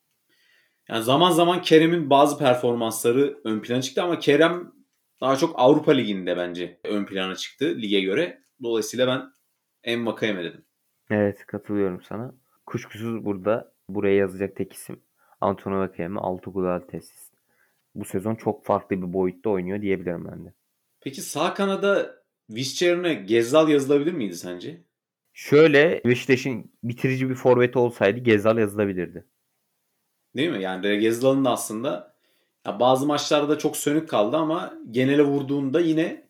Yani 0.90 1.04
zaman 1.04 1.32
zaman 1.32 1.62
Kerem'in 1.62 2.10
bazı 2.10 2.38
performansları 2.38 3.40
ön 3.44 3.60
plana 3.60 3.82
çıktı 3.82 4.04
ama 4.04 4.20
Kerem 4.20 4.74
daha 5.22 5.36
çok 5.36 5.60
Avrupa 5.60 5.92
Ligi'nde 5.92 6.38
bence 6.38 6.80
ön 6.84 7.06
plana 7.06 7.36
çıktı 7.36 7.66
lige 7.78 8.02
göre. 8.02 8.42
Dolayısıyla 8.64 9.08
ben 9.08 9.32
en 9.84 10.06
Vakayeme 10.06 10.44
dedim. 10.44 10.66
Evet 11.10 11.46
katılıyorum 11.46 12.02
sana. 12.02 12.34
Kuşkusuz 12.66 13.26
burada 13.26 13.74
buraya 13.90 14.16
yazacak 14.16 14.56
tek 14.56 14.74
isim 14.74 15.02
Antonio 15.42 15.80
Vakayeme 15.80 16.20
6 16.20 16.50
gol 16.50 16.80
tesis. 16.80 17.27
Bu 17.98 18.06
sezon 18.06 18.36
çok 18.36 18.66
farklı 18.66 19.02
bir 19.02 19.14
boyutta 19.14 19.50
oynuyor 19.50 19.82
diyebilirim 19.82 20.28
ben 20.32 20.46
de. 20.46 20.54
Peki 21.02 21.22
sağ 21.22 21.54
kanada 21.54 22.16
Vischer'ine 22.50 23.14
Gezzal 23.14 23.70
yazılabilir 23.70 24.14
miydi 24.14 24.36
sence? 24.36 24.82
Şöyle 25.34 26.02
Beşiktaş'ın 26.06 26.72
bitirici 26.84 27.30
bir 27.30 27.36
forveti 27.36 27.80
olsaydı 27.80 28.20
Gezal 28.20 28.58
yazılabilirdi. 28.58 29.26
Değil 30.36 30.50
mi? 30.50 30.62
Yani 30.62 31.00
Gezal'ın 31.00 31.46
da 31.46 31.52
aslında 31.52 32.16
ya 32.66 32.80
bazı 32.80 33.06
maçlarda 33.06 33.58
çok 33.58 33.78
sönük 33.78 34.10
kaldı 34.10 34.38
ama 34.38 34.74
genele 34.92 35.22
vurduğunda 35.22 35.80
yine 35.80 36.24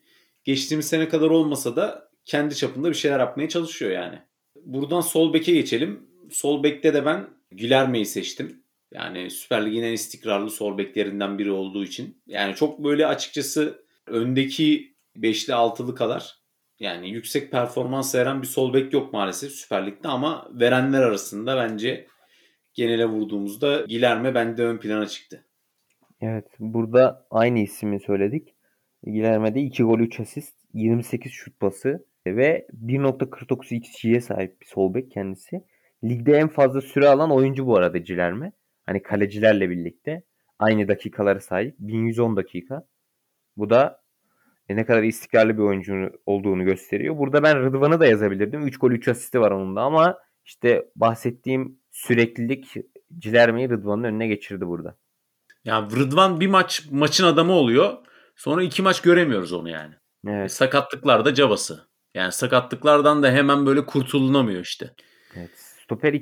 geçtiğimiz 0.43 0.87
sene 0.87 1.09
kadar 1.09 1.29
olmasa 1.29 1.75
da 1.75 2.09
kendi 2.25 2.55
çapında 2.55 2.89
bir 2.89 2.95
şeyler 2.95 3.19
yapmaya 3.19 3.49
çalışıyor 3.49 3.91
yani. 3.91 4.19
Buradan 4.65 5.01
sol 5.01 5.33
beke 5.33 5.53
geçelim. 5.53 6.07
Sol 6.31 6.63
bekte 6.63 6.93
de 6.93 7.05
ben 7.05 7.27
Gülerme'yi 7.51 8.05
seçtim. 8.05 8.63
Yani 8.91 9.29
Süper 9.29 9.65
Lig'in 9.65 9.83
en 9.83 9.93
istikrarlı 9.93 10.49
sol 10.49 10.77
beklerinden 10.77 11.39
biri 11.39 11.51
olduğu 11.51 11.83
için. 11.83 12.21
Yani 12.27 12.55
çok 12.55 12.83
böyle 12.83 13.07
açıkçası 13.07 13.85
öndeki 14.07 14.95
beşli 15.15 15.53
altılı 15.53 15.95
kadar 15.95 16.37
yani 16.79 17.09
yüksek 17.09 17.51
performans 17.51 18.15
veren 18.15 18.41
bir 18.41 18.47
sol 18.47 18.73
bek 18.73 18.93
yok 18.93 19.13
maalesef 19.13 19.51
Süper 19.51 19.87
Lig'de 19.87 20.07
ama 20.07 20.49
verenler 20.53 21.01
arasında 21.01 21.57
bence 21.57 22.07
genele 22.73 23.05
vurduğumuzda 23.05 23.81
Gilerme 23.81 24.35
bende 24.35 24.65
ön 24.65 24.77
plana 24.77 25.07
çıktı. 25.07 25.45
Evet 26.21 26.47
burada 26.59 27.27
aynı 27.31 27.59
ismi 27.59 27.99
söyledik. 27.99 28.55
Gilerme'de 29.03 29.61
2 29.61 29.83
gol 29.83 29.99
3 29.99 30.19
asist 30.19 30.55
28 30.73 31.31
şut 31.31 31.59
pası 31.59 32.05
ve 32.27 32.67
1.49 32.85 33.75
XG'ye 33.75 34.21
sahip 34.21 34.61
bir 34.61 34.65
sol 34.65 34.93
bek 34.93 35.11
kendisi. 35.11 35.63
Ligde 36.03 36.33
en 36.33 36.47
fazla 36.47 36.81
süre 36.81 37.07
alan 37.07 37.31
oyuncu 37.31 37.67
bu 37.67 37.77
arada 37.77 38.03
Cilerme. 38.03 38.51
Hani 38.87 39.03
kalecilerle 39.03 39.69
birlikte 39.69 40.23
aynı 40.59 40.87
dakikalara 40.87 41.39
sahip 41.39 41.75
1110 41.79 42.37
dakika. 42.37 42.87
Bu 43.57 43.69
da 43.69 44.01
e, 44.69 44.75
ne 44.75 44.85
kadar 44.85 45.03
istikrarlı 45.03 45.57
bir 45.57 45.63
oyuncu 45.63 46.11
olduğunu 46.25 46.63
gösteriyor. 46.63 47.17
Burada 47.17 47.43
ben 47.43 47.63
Rıdvan'ı 47.65 47.99
da 47.99 48.05
yazabilirdim. 48.05 48.67
3 48.67 48.77
gol 48.77 48.91
3 48.91 49.07
asisti 49.07 49.41
var 49.41 49.51
onun 49.51 49.75
da 49.75 49.81
ama 49.81 50.17
işte 50.45 50.89
bahsettiğim 50.95 51.79
süreklilik 51.91 52.73
Cilerme'yi 53.17 53.69
Rıdvan'ın 53.69 54.03
önüne 54.03 54.27
geçirdi 54.27 54.67
burada. 54.67 54.97
Ya 55.65 55.81
Rıdvan 55.81 56.39
bir 56.39 56.47
maç 56.47 56.87
maçın 56.91 57.25
adamı 57.25 57.53
oluyor. 57.53 57.97
Sonra 58.35 58.63
iki 58.63 58.81
maç 58.81 59.01
göremiyoruz 59.01 59.53
onu 59.53 59.69
yani. 59.69 59.93
Evet. 60.27 60.51
Sakatlıklar 60.51 61.25
da 61.25 61.33
cabası. 61.33 61.87
Yani 62.13 62.31
sakatlıklardan 62.31 63.23
da 63.23 63.31
hemen 63.31 63.65
böyle 63.65 63.85
kurtulunamıyor 63.85 64.61
işte. 64.61 64.93
Evet. 65.35 65.51
Stoper 65.55 66.13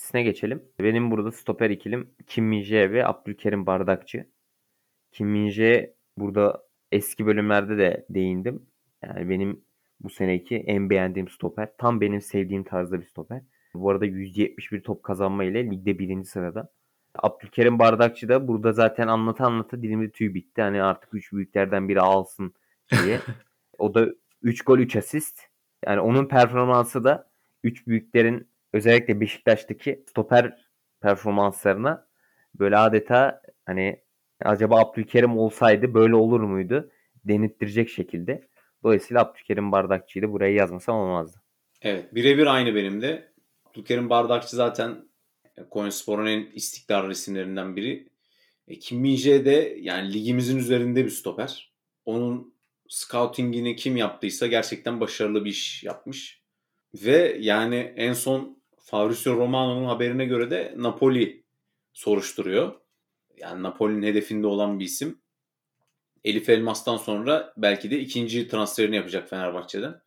ikilisine 0.00 0.22
geçelim. 0.22 0.62
Benim 0.80 1.10
burada 1.10 1.32
stoper 1.32 1.70
ikilim 1.70 2.10
Kim 2.26 2.44
Minje 2.44 2.92
ve 2.92 3.06
Abdülkerim 3.06 3.66
Bardakçı. 3.66 4.26
Kim 5.12 5.28
Minje 5.28 5.94
burada 6.16 6.62
eski 6.92 7.26
bölümlerde 7.26 7.78
de 7.78 8.06
değindim. 8.10 8.66
Yani 9.02 9.30
benim 9.30 9.64
bu 10.00 10.10
seneki 10.10 10.56
en 10.56 10.90
beğendiğim 10.90 11.28
stoper. 11.28 11.68
Tam 11.78 12.00
benim 12.00 12.20
sevdiğim 12.20 12.64
tarzda 12.64 13.00
bir 13.00 13.06
stoper. 13.06 13.42
Bu 13.74 13.90
arada 13.90 14.06
171 14.06 14.82
top 14.82 15.02
kazanma 15.02 15.44
ile 15.44 15.70
ligde 15.70 15.98
birinci 15.98 16.28
sırada. 16.28 16.72
Abdülkerim 17.14 17.78
Bardakçı 17.78 18.28
da 18.28 18.48
burada 18.48 18.72
zaten 18.72 19.08
anlata 19.08 19.46
anlata 19.46 19.82
dilimde 19.82 20.10
tüy 20.10 20.34
bitti. 20.34 20.62
Hani 20.62 20.82
artık 20.82 21.14
3 21.14 21.32
büyüklerden 21.32 21.88
biri 21.88 22.00
alsın 22.00 22.54
diye. 23.04 23.20
o 23.78 23.94
da 23.94 24.06
3 24.42 24.62
gol 24.62 24.78
3 24.78 24.96
asist. 24.96 25.40
Yani 25.86 26.00
onun 26.00 26.26
performansı 26.28 27.04
da 27.04 27.30
3 27.64 27.86
büyüklerin 27.86 28.49
özellikle 28.72 29.20
Beşiktaş'taki 29.20 30.04
stoper 30.08 30.70
performanslarına 31.00 32.08
böyle 32.54 32.76
adeta 32.76 33.42
hani 33.66 34.02
acaba 34.44 34.80
Abdülkerim 34.80 35.38
olsaydı 35.38 35.94
böyle 35.94 36.14
olur 36.14 36.40
muydu 36.40 36.90
denettirecek 37.24 37.88
şekilde. 37.88 38.48
Dolayısıyla 38.82 39.22
Abdülkerim 39.22 39.72
Bardakçı'yı 39.72 40.22
da 40.22 40.32
buraya 40.32 40.54
yazmasam 40.54 40.96
olmazdı. 40.96 41.42
Evet 41.82 42.14
birebir 42.14 42.46
aynı 42.46 42.74
benim 42.74 43.02
de. 43.02 43.32
Abdülkerim 43.64 44.10
Bardakçı 44.10 44.56
zaten 44.56 45.08
Konyaspor'un 45.70 46.26
en 46.26 46.46
istikrarlı 46.54 47.12
isimlerinden 47.12 47.76
biri. 47.76 48.08
E, 48.68 48.78
Kim 48.78 49.00
Minje 49.00 49.44
de 49.44 49.76
yani 49.80 50.12
ligimizin 50.12 50.58
üzerinde 50.58 51.04
bir 51.04 51.10
stoper. 51.10 51.72
Onun 52.04 52.54
scoutingini 52.88 53.76
kim 53.76 53.96
yaptıysa 53.96 54.46
gerçekten 54.46 55.00
başarılı 55.00 55.44
bir 55.44 55.50
iş 55.50 55.84
yapmış. 55.84 56.42
Ve 56.94 57.36
yani 57.40 57.94
en 57.96 58.12
son 58.12 58.59
Fabrizio 58.90 59.36
Romano'nun 59.36 59.84
haberine 59.84 60.24
göre 60.24 60.50
de 60.50 60.74
Napoli 60.76 61.44
soruşturuyor. 61.92 62.80
Yani 63.36 63.62
Napoli'nin 63.62 64.06
hedefinde 64.06 64.46
olan 64.46 64.80
bir 64.80 64.84
isim. 64.84 65.20
Elif 66.24 66.48
Elmas'tan 66.48 66.96
sonra 66.96 67.52
belki 67.56 67.90
de 67.90 68.00
ikinci 68.00 68.48
transferini 68.48 68.96
yapacak 68.96 69.28
Fenerbahçe'den. 69.30 70.00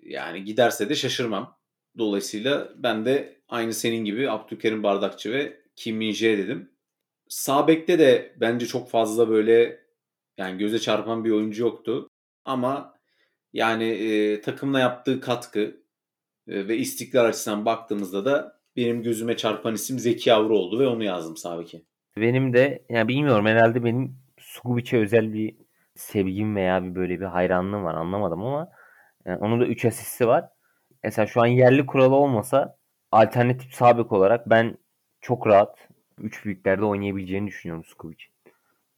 Yani 0.00 0.44
giderse 0.44 0.88
de 0.88 0.94
şaşırmam. 0.94 1.58
Dolayısıyla 1.98 2.72
ben 2.76 3.04
de 3.04 3.42
aynı 3.48 3.74
senin 3.74 4.04
gibi 4.04 4.30
Abdülkerim 4.30 4.82
Bardakçı 4.82 5.32
ve 5.32 5.60
Kim 5.76 5.96
Min 5.96 6.12
Jae 6.12 6.38
dedim. 6.38 6.70
Sağ 7.28 7.68
bekte 7.68 7.98
de 7.98 8.34
bence 8.36 8.66
çok 8.66 8.90
fazla 8.90 9.28
böyle 9.28 9.84
yani 10.38 10.58
göze 10.58 10.78
çarpan 10.78 11.24
bir 11.24 11.30
oyuncu 11.30 11.62
yoktu. 11.62 12.08
Ama 12.44 12.98
yani 13.52 13.84
e, 13.84 14.40
takımla 14.40 14.80
yaptığı 14.80 15.20
katkı 15.20 15.79
ve 16.50 16.76
istikrar 16.76 17.24
açısından 17.24 17.64
baktığımızda 17.64 18.24
da 18.24 18.60
benim 18.76 19.02
gözüme 19.02 19.36
çarpan 19.36 19.74
isim 19.74 19.98
Zeki 19.98 20.32
Avru 20.32 20.58
oldu 20.58 20.78
ve 20.78 20.86
onu 20.86 21.04
yazdım 21.04 21.36
sağ 21.36 21.58
Benim 22.16 22.52
de 22.52 22.82
yani 22.88 23.08
bilmiyorum 23.08 23.46
herhalde 23.46 23.84
benim 23.84 24.16
Sukubic'e 24.38 24.98
özel 24.98 25.32
bir 25.32 25.56
sevgim 25.94 26.56
veya 26.56 26.84
bir 26.84 26.94
böyle 26.94 27.20
bir 27.20 27.24
hayranlığım 27.24 27.84
var 27.84 27.94
anlamadım 27.94 28.42
ama 28.42 28.70
yani 29.26 29.38
onun 29.38 29.60
da 29.60 29.66
3 29.66 29.84
asisti 29.84 30.28
var. 30.28 30.48
Mesela 31.04 31.26
şu 31.26 31.42
an 31.42 31.46
yerli 31.46 31.86
kuralı 31.86 32.14
olmasa 32.14 32.76
alternatif 33.12 33.74
sabek 33.74 34.12
olarak 34.12 34.50
ben 34.50 34.76
çok 35.20 35.46
rahat 35.46 35.88
3 36.18 36.44
büyüklerde 36.44 36.84
oynayabileceğini 36.84 37.46
düşünüyorum 37.46 37.84
Skubic. 37.84 38.24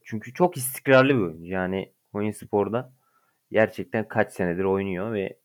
Çünkü 0.05 0.35
çok 0.35 0.57
istikrarlı 0.57 1.15
bir 1.15 1.21
oyuncu. 1.21 1.53
Yani 1.53 1.93
Konya 2.13 2.33
Spor'da 2.33 2.93
gerçekten 3.51 4.09
kaç 4.09 4.33
senedir 4.33 4.65
oynuyor 4.65 5.13
ve 5.13 5.39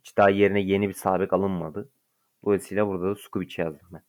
hiç 0.00 0.16
daha 0.16 0.30
yerine 0.30 0.60
yeni 0.60 0.88
bir 0.88 0.94
sabek 0.94 1.32
alınmadı. 1.32 1.90
Dolayısıyla 2.44 2.86
burada 2.86 3.10
da 3.10 3.14
Skubic 3.14 3.62
yazdım 3.62 3.88
ben. 3.92 4.02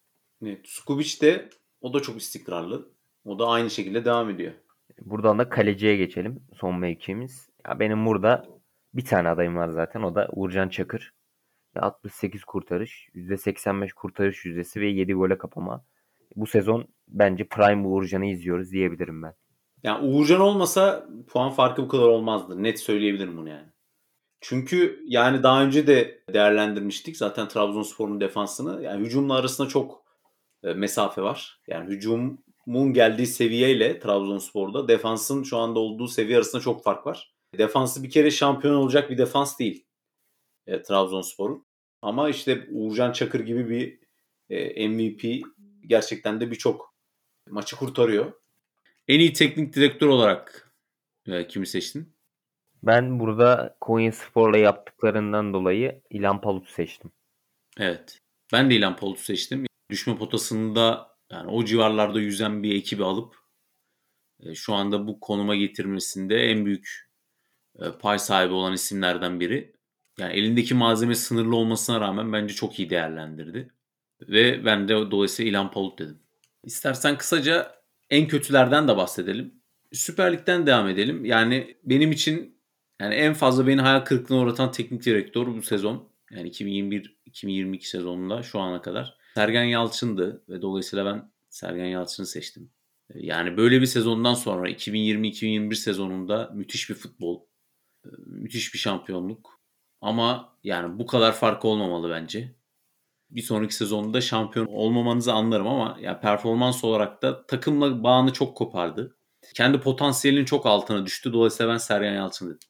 Evet, 0.46 0.68
Skubic 0.68 1.22
de 1.22 1.50
o 1.82 1.94
da 1.94 2.00
çok 2.00 2.22
istikrarlı. 2.22 2.90
O 3.26 3.40
da 3.40 3.48
aynı 3.48 3.70
şekilde 3.70 4.06
devam 4.06 4.30
ediyor. 4.30 4.54
Buradan 5.02 5.40
da 5.40 5.50
kaleciye 5.50 5.98
geçelim. 5.98 6.44
Son 6.60 6.80
mevkimiz. 6.80 7.50
Ya 7.68 7.80
benim 7.80 8.06
burada 8.06 8.46
bir 8.94 9.06
tane 9.06 9.30
adayım 9.30 9.56
var 9.56 9.70
zaten. 9.70 10.02
O 10.02 10.16
da 10.16 10.30
Uğurcan 10.32 10.70
Çakır. 10.70 11.14
68 11.76 12.44
kurtarış, 12.44 13.10
%85 13.16 13.94
kurtarış 13.94 14.46
yüzdesi 14.46 14.82
ve 14.82 14.88
7 14.88 15.14
gole 15.14 15.38
kapama. 15.38 15.86
Bu 16.36 16.48
sezon 16.48 16.88
bence 17.08 17.48
prime 17.48 17.88
Uğurcan'ı 17.88 18.26
izliyoruz 18.26 18.72
diyebilirim 18.72 19.24
ben. 19.24 19.34
Yani 19.84 20.08
Uğurcan 20.08 20.42
olmasa 20.42 21.08
puan 21.28 21.52
farkı 21.52 21.82
bu 21.82 21.88
kadar 21.88 22.08
olmazdı. 22.08 22.64
Net 22.64 22.80
söyleyebilirim 22.80 23.38
bunu 23.38 23.50
yani. 23.50 23.68
Çünkü 24.42 25.04
yani 25.06 25.44
daha 25.44 25.64
önce 25.64 25.88
de 25.88 26.22
değerlendirmiştik 26.34 27.18
zaten 27.18 27.48
Trabzonspor'un 27.48 28.22
defansını. 28.22 28.84
Yani 28.84 29.06
hücumla 29.06 29.36
arasında 29.36 29.68
çok 29.68 30.04
e, 30.64 30.74
mesafe 30.74 31.22
var. 31.22 31.62
Yani 31.68 31.90
hücumun 31.90 32.94
geldiği 32.94 33.28
seviyeyle 33.28 34.00
Trabzonspor'da 34.00 34.88
defansın 34.88 35.44
şu 35.44 35.58
anda 35.58 35.80
olduğu 35.80 36.08
seviye 36.08 36.38
arasında 36.38 36.62
çok 36.62 36.84
fark 36.84 37.08
var. 37.08 37.34
Defansı 37.58 38.04
bir 38.04 38.10
kere 38.10 38.32
şampiyon 38.32 38.76
olacak 38.76 39.10
bir 39.10 39.18
defans 39.18 39.60
değil 39.60 39.86
e, 40.68 40.82
Trabzonspor'un. 40.82 41.66
Ama 42.02 42.30
işte 42.30 42.68
Uğurcan 42.72 43.12
Çakır 43.12 43.40
gibi 43.40 43.70
bir 43.70 44.00
e, 44.50 44.88
MVP 44.88 45.46
gerçekten 45.88 46.42
de 46.42 46.52
birçok 46.52 46.96
maçı 47.50 47.76
kurtarıyor. 47.76 48.34
En 49.08 49.20
iyi 49.20 49.34
teknik 49.34 49.76
direktör 49.76 50.08
olarak 50.08 50.72
e, 51.28 51.48
kimi 51.48 51.68
seçtin? 51.68 52.14
Ben 52.84 53.20
burada 53.20 53.78
Konya 53.82 54.12
Spor'la 54.12 54.58
yaptıklarından 54.58 55.54
dolayı 55.54 56.02
İlhan 56.10 56.42
Palut'u 56.42 56.72
seçtim. 56.72 57.12
Evet. 57.80 58.20
Ben 58.54 58.70
de 58.70 58.76
İlhan 58.76 58.96
Palut'u 58.96 59.22
seçtim. 59.22 59.66
Düşme 59.90 60.18
potasında 60.18 61.10
yani 61.32 61.52
o 61.52 61.66
civarlarda 61.66 62.20
yüzen 62.20 62.64
bir 62.64 62.76
ekibi 62.76 63.04
alıp 63.04 63.36
e, 64.44 64.56
şu 64.56 64.74
anda 64.74 65.08
bu 65.08 65.20
konuma 65.20 65.56
getirmesinde 65.56 66.44
en 66.44 66.66
büyük 66.66 67.10
e, 67.80 67.92
pay 67.92 68.20
sahibi 68.20 68.54
olan 68.54 68.74
isimlerden 68.74 69.40
biri. 69.40 69.74
Yani 70.20 70.34
elindeki 70.34 70.74
malzeme 70.74 71.16
sınırlı 71.16 71.56
olmasına 71.56 72.02
rağmen 72.02 72.34
bence 72.34 72.54
çok 72.54 72.80
iyi 72.80 72.90
değerlendirdi. 72.90 73.74
Ve 74.22 74.66
ben 74.66 74.88
de 74.88 75.12
dolayısıyla 75.12 75.50
İlhan 75.50 75.72
Palut 75.72 76.00
dedim. 76.00 76.20
İstersen 76.64 77.18
kısaca 77.18 77.82
en 78.10 78.28
kötülerden 78.28 78.88
de 78.88 78.98
bahsedelim. 78.98 79.54
Süper 79.94 80.34
Lig'den 80.34 80.68
devam 80.68 80.88
edelim. 80.88 81.26
Yani 81.26 81.78
benim 81.84 82.12
için 82.12 82.59
yani 83.00 83.16
en 83.16 83.34
fazla 83.34 83.68
beni 83.68 83.82
hayal 83.82 84.00
kırıklığına 84.00 84.40
uğratan 84.40 84.72
teknik 84.72 85.06
direktör 85.06 85.48
bu 85.48 85.62
sezon. 85.62 86.10
Yani 86.32 86.50
2021-2022 86.50 87.82
sezonunda 87.82 88.44
şu 88.44 88.60
ana 88.60 88.82
kadar. 88.82 89.18
Sergen 89.36 89.64
Yalçın'dı 89.64 90.44
ve 90.50 90.62
dolayısıyla 90.62 91.06
ben 91.06 91.32
Sergen 91.50 91.86
Yalçın'ı 91.86 92.26
seçtim. 92.26 92.72
Yani 93.16 93.58
böyle 93.58 93.82
bir 93.82 93.86
sezondan 93.86 94.34
sonra 94.34 94.70
2020-2021 94.70 95.76
sezonunda 95.76 96.52
müthiş 96.54 96.90
bir 96.90 96.96
futbol, 96.96 97.42
müthiş 98.26 98.74
bir 98.74 98.80
şampiyonluk. 98.80 99.60
Ama 100.02 100.58
yani 100.64 101.00
bu 101.00 101.06
kadar 101.06 101.34
fark 101.34 101.66
olmamalı 101.66 102.10
bence 102.10 102.56
bir 103.30 103.42
sonraki 103.42 103.76
sezonda 103.76 104.22
şampiyon 104.22 104.66
olmamanızı 104.66 105.34
anlarım 105.34 105.68
ama 105.68 105.98
ya 106.02 106.20
performans 106.20 106.84
olarak 106.84 107.22
da 107.22 107.46
takımla 107.46 108.04
bağını 108.04 108.34
çok 108.34 108.58
kopardı. 108.58 109.18
Kendi 109.56 109.80
potansiyelinin 109.80 110.46
çok 110.46 110.66
altına 110.66 111.06
düştü. 111.06 111.34
Dolayısıyla 111.34 111.74
ben 111.74 111.78
Sergen 111.78 112.14
Yalçın 112.14 112.48
dedim. 112.48 112.69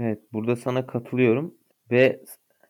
Evet 0.00 0.20
burada 0.32 0.56
sana 0.56 0.86
katılıyorum 0.86 1.54
ve 1.90 2.22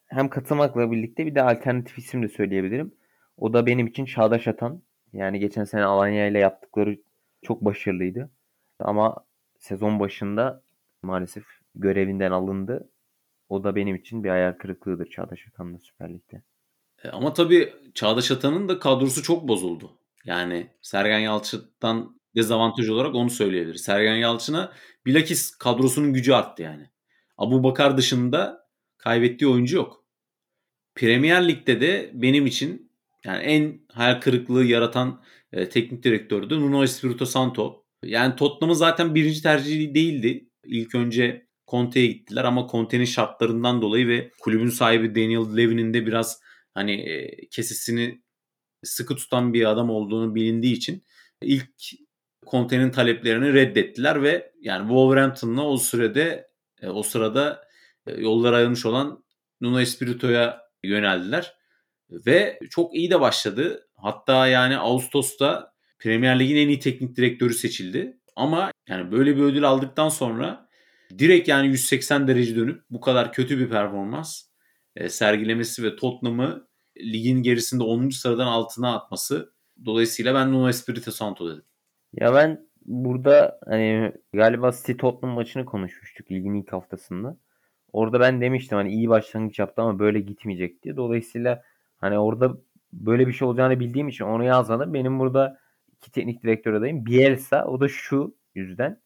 hem 0.06 0.28
katılmakla 0.28 0.90
birlikte 0.90 1.26
bir 1.26 1.34
de 1.34 1.42
alternatif 1.42 1.98
isim 1.98 2.22
de 2.22 2.28
söyleyebilirim. 2.28 2.94
O 3.36 3.52
da 3.52 3.66
benim 3.66 3.86
için 3.86 4.04
Çağdaş 4.04 4.48
Atan. 4.48 4.82
Yani 5.12 5.38
geçen 5.38 5.64
sene 5.64 5.84
Alanya 5.84 6.26
ile 6.26 6.38
yaptıkları 6.38 6.98
çok 7.42 7.64
başarılıydı. 7.64 8.30
Ama 8.78 9.16
sezon 9.58 10.00
başında 10.00 10.62
maalesef 11.02 11.44
görevinden 11.74 12.30
alındı. 12.30 12.90
O 13.48 13.64
da 13.64 13.76
benim 13.76 13.96
için 13.96 14.24
bir 14.24 14.28
ayar 14.28 14.58
kırıklığıdır 14.58 15.10
Çağdaş 15.10 15.48
Atan'la 15.48 15.78
Süper 15.78 16.14
Lig'de. 16.14 16.42
E, 17.04 17.08
ama 17.08 17.32
tabii 17.32 17.72
Çağdaş 17.94 18.30
Atan'ın 18.30 18.68
da 18.68 18.78
kadrosu 18.78 19.22
çok 19.22 19.48
bozuldu. 19.48 19.98
Yani 20.24 20.70
Sergen 20.82 21.18
Yalçın'dan 21.18 22.20
dezavantaj 22.36 22.88
olarak 22.88 23.14
onu 23.14 23.30
söyleyebiliriz. 23.30 23.82
Sergen 23.82 24.16
Yalçın'a 24.16 24.72
bilakis 25.06 25.50
kadrosunun 25.50 26.12
gücü 26.12 26.32
arttı 26.32 26.62
yani. 26.62 26.90
Abu 27.40 27.64
Bakar 27.64 27.96
dışında 27.96 28.68
kaybettiği 28.98 29.50
oyuncu 29.50 29.76
yok. 29.76 30.04
Premier 30.94 31.48
Lig'de 31.48 31.80
de 31.80 32.10
benim 32.14 32.46
için 32.46 32.92
yani 33.24 33.42
en 33.42 33.80
hayal 33.92 34.20
kırıklığı 34.20 34.64
yaratan 34.64 35.22
e, 35.52 35.68
teknik 35.68 36.02
direktördü 36.02 36.60
Nuno 36.60 36.84
Espirito 36.84 37.26
Santo. 37.26 37.84
Yani 38.04 38.36
Tottenham'ın 38.36 38.74
zaten 38.74 39.14
birinci 39.14 39.42
tercihi 39.42 39.94
değildi. 39.94 40.48
İlk 40.64 40.94
önce 40.94 41.46
Conte'ye 41.68 42.06
gittiler 42.06 42.44
ama 42.44 42.68
Conte'nin 42.70 43.04
şartlarından 43.04 43.82
dolayı 43.82 44.08
ve 44.08 44.30
kulübün 44.40 44.68
sahibi 44.68 45.14
Daniel 45.14 45.56
Levy'nin 45.56 45.94
de 45.94 46.06
biraz 46.06 46.40
hani 46.74 46.92
e, 46.92 47.48
kesesini 47.50 48.22
sıkı 48.84 49.16
tutan 49.16 49.54
bir 49.54 49.70
adam 49.70 49.90
olduğunu 49.90 50.34
bilindiği 50.34 50.72
için 50.74 51.04
ilk 51.42 51.70
Conte'nin 52.50 52.90
taleplerini 52.90 53.52
reddettiler 53.52 54.22
ve 54.22 54.52
yani 54.60 54.82
Wolverhampton'la 54.82 55.62
o 55.66 55.76
sürede 55.76 56.49
e, 56.82 56.88
o 56.88 57.02
sırada 57.02 57.64
e, 58.06 58.12
yollar 58.20 58.52
ayrılmış 58.52 58.86
olan 58.86 59.24
Nuno 59.60 59.80
Espirito'ya 59.80 60.62
yöneldiler 60.84 61.54
ve 62.10 62.58
çok 62.70 62.94
iyi 62.94 63.10
de 63.10 63.20
başladı. 63.20 63.88
Hatta 63.96 64.46
yani 64.46 64.78
Ağustos'ta 64.78 65.72
Premier 65.98 66.38
Lig'in 66.38 66.56
en 66.56 66.68
iyi 66.68 66.78
teknik 66.78 67.16
direktörü 67.16 67.54
seçildi. 67.54 68.18
Ama 68.36 68.72
yani 68.88 69.12
böyle 69.12 69.36
bir 69.36 69.42
ödül 69.42 69.64
aldıktan 69.64 70.08
sonra 70.08 70.68
direkt 71.18 71.48
yani 71.48 71.66
180 71.66 72.28
derece 72.28 72.56
dönüp 72.56 72.82
bu 72.90 73.00
kadar 73.00 73.32
kötü 73.32 73.58
bir 73.58 73.68
performans 73.70 74.42
e, 74.96 75.08
sergilemesi 75.08 75.82
ve 75.82 75.96
Tottenham'ı 75.96 76.68
ligin 76.98 77.42
gerisinde 77.42 77.82
10. 77.82 78.08
sıradan 78.08 78.46
altına 78.46 78.96
atması. 78.96 79.54
Dolayısıyla 79.84 80.34
ben 80.34 80.52
Nuno 80.52 80.68
Espirito 80.68 81.10
Santo 81.10 81.50
dedim. 81.50 81.64
Ya 82.12 82.34
ben 82.34 82.69
burada 82.86 83.58
hani 83.64 84.12
galiba 84.34 84.72
City 84.72 84.92
Tottenham 84.92 85.34
maçını 85.34 85.64
konuşmuştuk 85.64 86.30
ligin 86.30 86.54
ilk 86.54 86.72
haftasında. 86.72 87.36
Orada 87.92 88.20
ben 88.20 88.40
demiştim 88.40 88.78
hani 88.78 88.92
iyi 88.92 89.08
başlangıç 89.08 89.58
yaptı 89.58 89.82
ama 89.82 89.98
böyle 89.98 90.20
gitmeyecek 90.20 90.82
diye. 90.82 90.96
Dolayısıyla 90.96 91.62
hani 91.98 92.18
orada 92.18 92.56
böyle 92.92 93.26
bir 93.26 93.32
şey 93.32 93.48
olacağını 93.48 93.80
bildiğim 93.80 94.08
için 94.08 94.24
onu 94.24 94.44
yazmadım. 94.44 94.94
Benim 94.94 95.18
burada 95.18 95.58
iki 95.96 96.12
teknik 96.12 96.42
direktör 96.42 96.74
adayım. 96.74 97.06
Bielsa 97.06 97.66
o 97.66 97.80
da 97.80 97.88
şu 97.88 98.34
yüzden. 98.54 99.00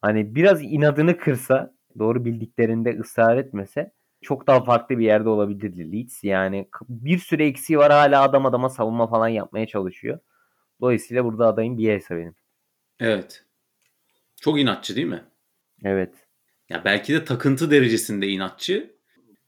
Hani 0.00 0.34
biraz 0.34 0.62
inadını 0.62 1.18
kırsa 1.18 1.74
doğru 1.98 2.24
bildiklerinde 2.24 2.98
ısrar 2.98 3.36
etmese 3.36 3.92
çok 4.22 4.46
daha 4.46 4.64
farklı 4.64 4.98
bir 4.98 5.04
yerde 5.04 5.28
olabilirdi 5.28 5.92
Leeds. 5.92 6.24
Yani 6.24 6.68
bir 6.88 7.18
süre 7.18 7.46
eksiği 7.46 7.78
var 7.78 7.92
hala 7.92 8.22
adam 8.22 8.46
adama 8.46 8.68
savunma 8.68 9.06
falan 9.06 9.28
yapmaya 9.28 9.66
çalışıyor. 9.66 10.18
Dolayısıyla 10.80 11.24
burada 11.24 11.46
adayım 11.46 11.78
Bielsa 11.78 12.16
benim. 12.16 12.34
Evet. 13.00 13.44
Çok 14.40 14.60
inatçı 14.60 14.96
değil 14.96 15.06
mi? 15.06 15.24
Evet. 15.84 16.14
Ya 16.68 16.84
belki 16.84 17.14
de 17.14 17.24
takıntı 17.24 17.70
derecesinde 17.70 18.28
inatçı. 18.28 18.98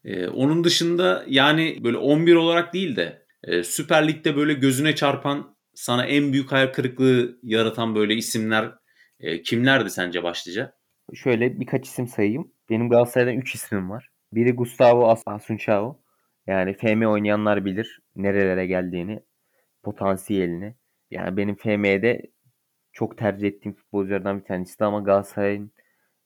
Ee, 0.05 0.29
onun 0.29 0.65
dışında 0.65 1.25
yani 1.27 1.79
böyle 1.85 1.97
11 1.97 2.35
olarak 2.35 2.75
değil 2.75 2.97
de 2.97 3.27
e, 3.45 3.63
Süper 3.63 4.09
Lig'de 4.09 4.37
böyle 4.37 4.55
gözüne 4.55 4.95
çarpan 4.95 5.57
sana 5.75 6.07
en 6.07 6.33
büyük 6.33 6.53
hayal 6.53 6.67
kırıklığı 6.67 7.39
yaratan 7.43 7.95
böyle 7.95 8.15
isimler 8.15 8.73
e, 9.21 9.43
kimlerdi 9.43 9.91
sence 9.91 10.23
başlıca? 10.23 10.73
Şöyle 11.15 11.61
birkaç 11.61 11.87
isim 11.87 12.09
sayayım. 12.09 12.53
Benim 12.71 12.91
Galatasaray'dan 12.91 13.41
3 13.41 13.55
ismim 13.55 13.91
var. 13.91 14.09
Biri 14.33 14.53
Gustavo 14.53 15.09
As 15.09 15.23
Asuncao. 15.27 16.01
Yani 16.47 16.75
FM 16.75 17.03
oynayanlar 17.07 17.65
bilir 17.65 18.01
nerelere 18.17 18.67
geldiğini, 18.67 19.21
potansiyelini. 19.83 20.75
Yani 21.11 21.37
benim 21.37 21.57
FM'de 21.57 22.23
çok 23.01 23.19
tercih 23.19 23.49
ettiğim 23.49 23.75
futbolculardan 23.75 24.39
bir 24.39 24.45
tanesi 24.45 24.85
ama 24.85 25.01
Galatasaray'ın 25.01 25.73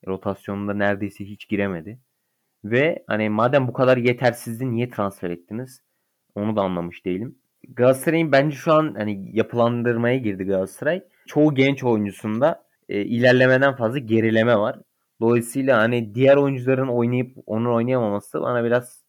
rotasyonunda 0.06 0.74
neredeyse 0.74 1.24
hiç 1.24 1.48
giremedi. 1.48 1.98
Ve 2.64 3.04
hani 3.06 3.30
madem 3.30 3.68
bu 3.68 3.72
kadar 3.72 3.96
yetersizdi 3.96 4.70
niye 4.70 4.90
transfer 4.90 5.30
ettiniz? 5.30 5.80
Onu 6.34 6.56
da 6.56 6.62
anlamış 6.62 7.04
değilim. 7.04 7.38
Galatasaray'ın 7.68 8.32
bence 8.32 8.56
şu 8.56 8.72
an 8.72 8.94
hani 8.94 9.36
yapılandırmaya 9.36 10.16
girdi 10.16 10.44
Galatasaray. 10.44 11.02
Çoğu 11.26 11.54
genç 11.54 11.84
oyuncusunda 11.84 12.64
e, 12.88 13.02
ilerlemeden 13.02 13.76
fazla 13.76 13.98
gerileme 13.98 14.56
var. 14.56 14.80
Dolayısıyla 15.20 15.78
hani 15.78 16.14
diğer 16.14 16.36
oyuncuların 16.36 16.88
oynayıp 16.88 17.36
onun 17.46 17.74
oynayamaması 17.74 18.40
bana 18.40 18.64
biraz 18.64 19.04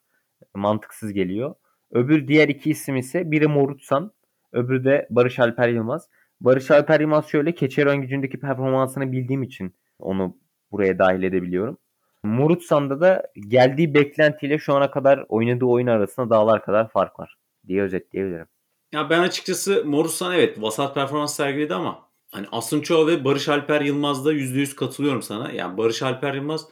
mantıksız 0.55 1.13
geliyor. 1.13 1.55
Öbür 1.91 2.27
diğer 2.27 2.49
iki 2.49 2.69
isim 2.69 2.97
ise 2.97 3.31
biri 3.31 3.47
Morutsan, 3.47 4.11
öbürü 4.51 4.83
de 4.83 5.07
Barış 5.09 5.39
Alper 5.39 5.69
Yılmaz. 5.69 6.09
Barış 6.41 6.71
Alper 6.71 6.99
Yılmaz 6.99 7.27
şöyle 7.27 7.55
Keçiören 7.55 8.01
gücündeki 8.01 8.39
performansını 8.39 9.11
bildiğim 9.11 9.43
için 9.43 9.75
onu 9.99 10.37
buraya 10.71 10.99
dahil 10.99 11.23
edebiliyorum. 11.23 11.77
Morutsan'da 12.23 13.01
da 13.01 13.23
geldiği 13.47 13.93
beklentiyle 13.93 14.57
şu 14.57 14.73
ana 14.73 14.91
kadar 14.91 15.25
oynadığı 15.29 15.65
oyun 15.65 15.87
arasında 15.87 16.29
dağlar 16.29 16.65
kadar 16.65 16.89
fark 16.89 17.19
var 17.19 17.37
diye 17.67 17.81
özetleyebilirim. 17.81 18.47
Ya 18.91 19.09
ben 19.09 19.19
açıkçası 19.19 19.85
Morutsan 19.85 20.35
evet 20.35 20.61
vasat 20.61 20.95
performans 20.95 21.35
sergiledi 21.35 21.73
ama 21.73 22.09
hani 22.31 22.47
Asunço 22.51 23.07
ve 23.07 23.25
Barış 23.25 23.49
Alper 23.49 23.81
Yılmaz'da 23.81 24.33
%100 24.33 24.75
katılıyorum 24.75 25.21
sana. 25.21 25.51
Yani 25.51 25.77
Barış 25.77 26.03
Alper 26.03 26.33
Yılmaz 26.33 26.67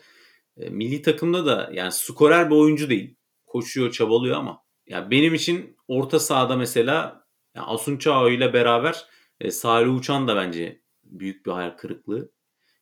e, 0.57 0.69
milli 0.69 1.01
takımda 1.01 1.45
da 1.45 1.69
yani 1.73 1.91
skorer 1.91 2.49
bir 2.49 2.55
oyuncu 2.55 2.89
değil. 2.89 3.15
Koşuyor, 3.45 3.91
çabalıyor 3.91 4.37
ama 4.37 4.63
yani 4.87 5.11
benim 5.11 5.33
için 5.33 5.77
orta 5.87 6.19
sahada 6.19 6.55
mesela 6.55 7.25
yani 7.55 7.65
Asunço 7.65 8.29
ile 8.29 8.53
beraber 8.53 9.05
e, 9.43 9.51
Salih 9.51 9.95
Uçan 9.95 10.27
da 10.27 10.35
bence 10.35 10.81
büyük 11.03 11.45
bir 11.45 11.51
hayal 11.51 11.77
kırıklığı. 11.77 12.31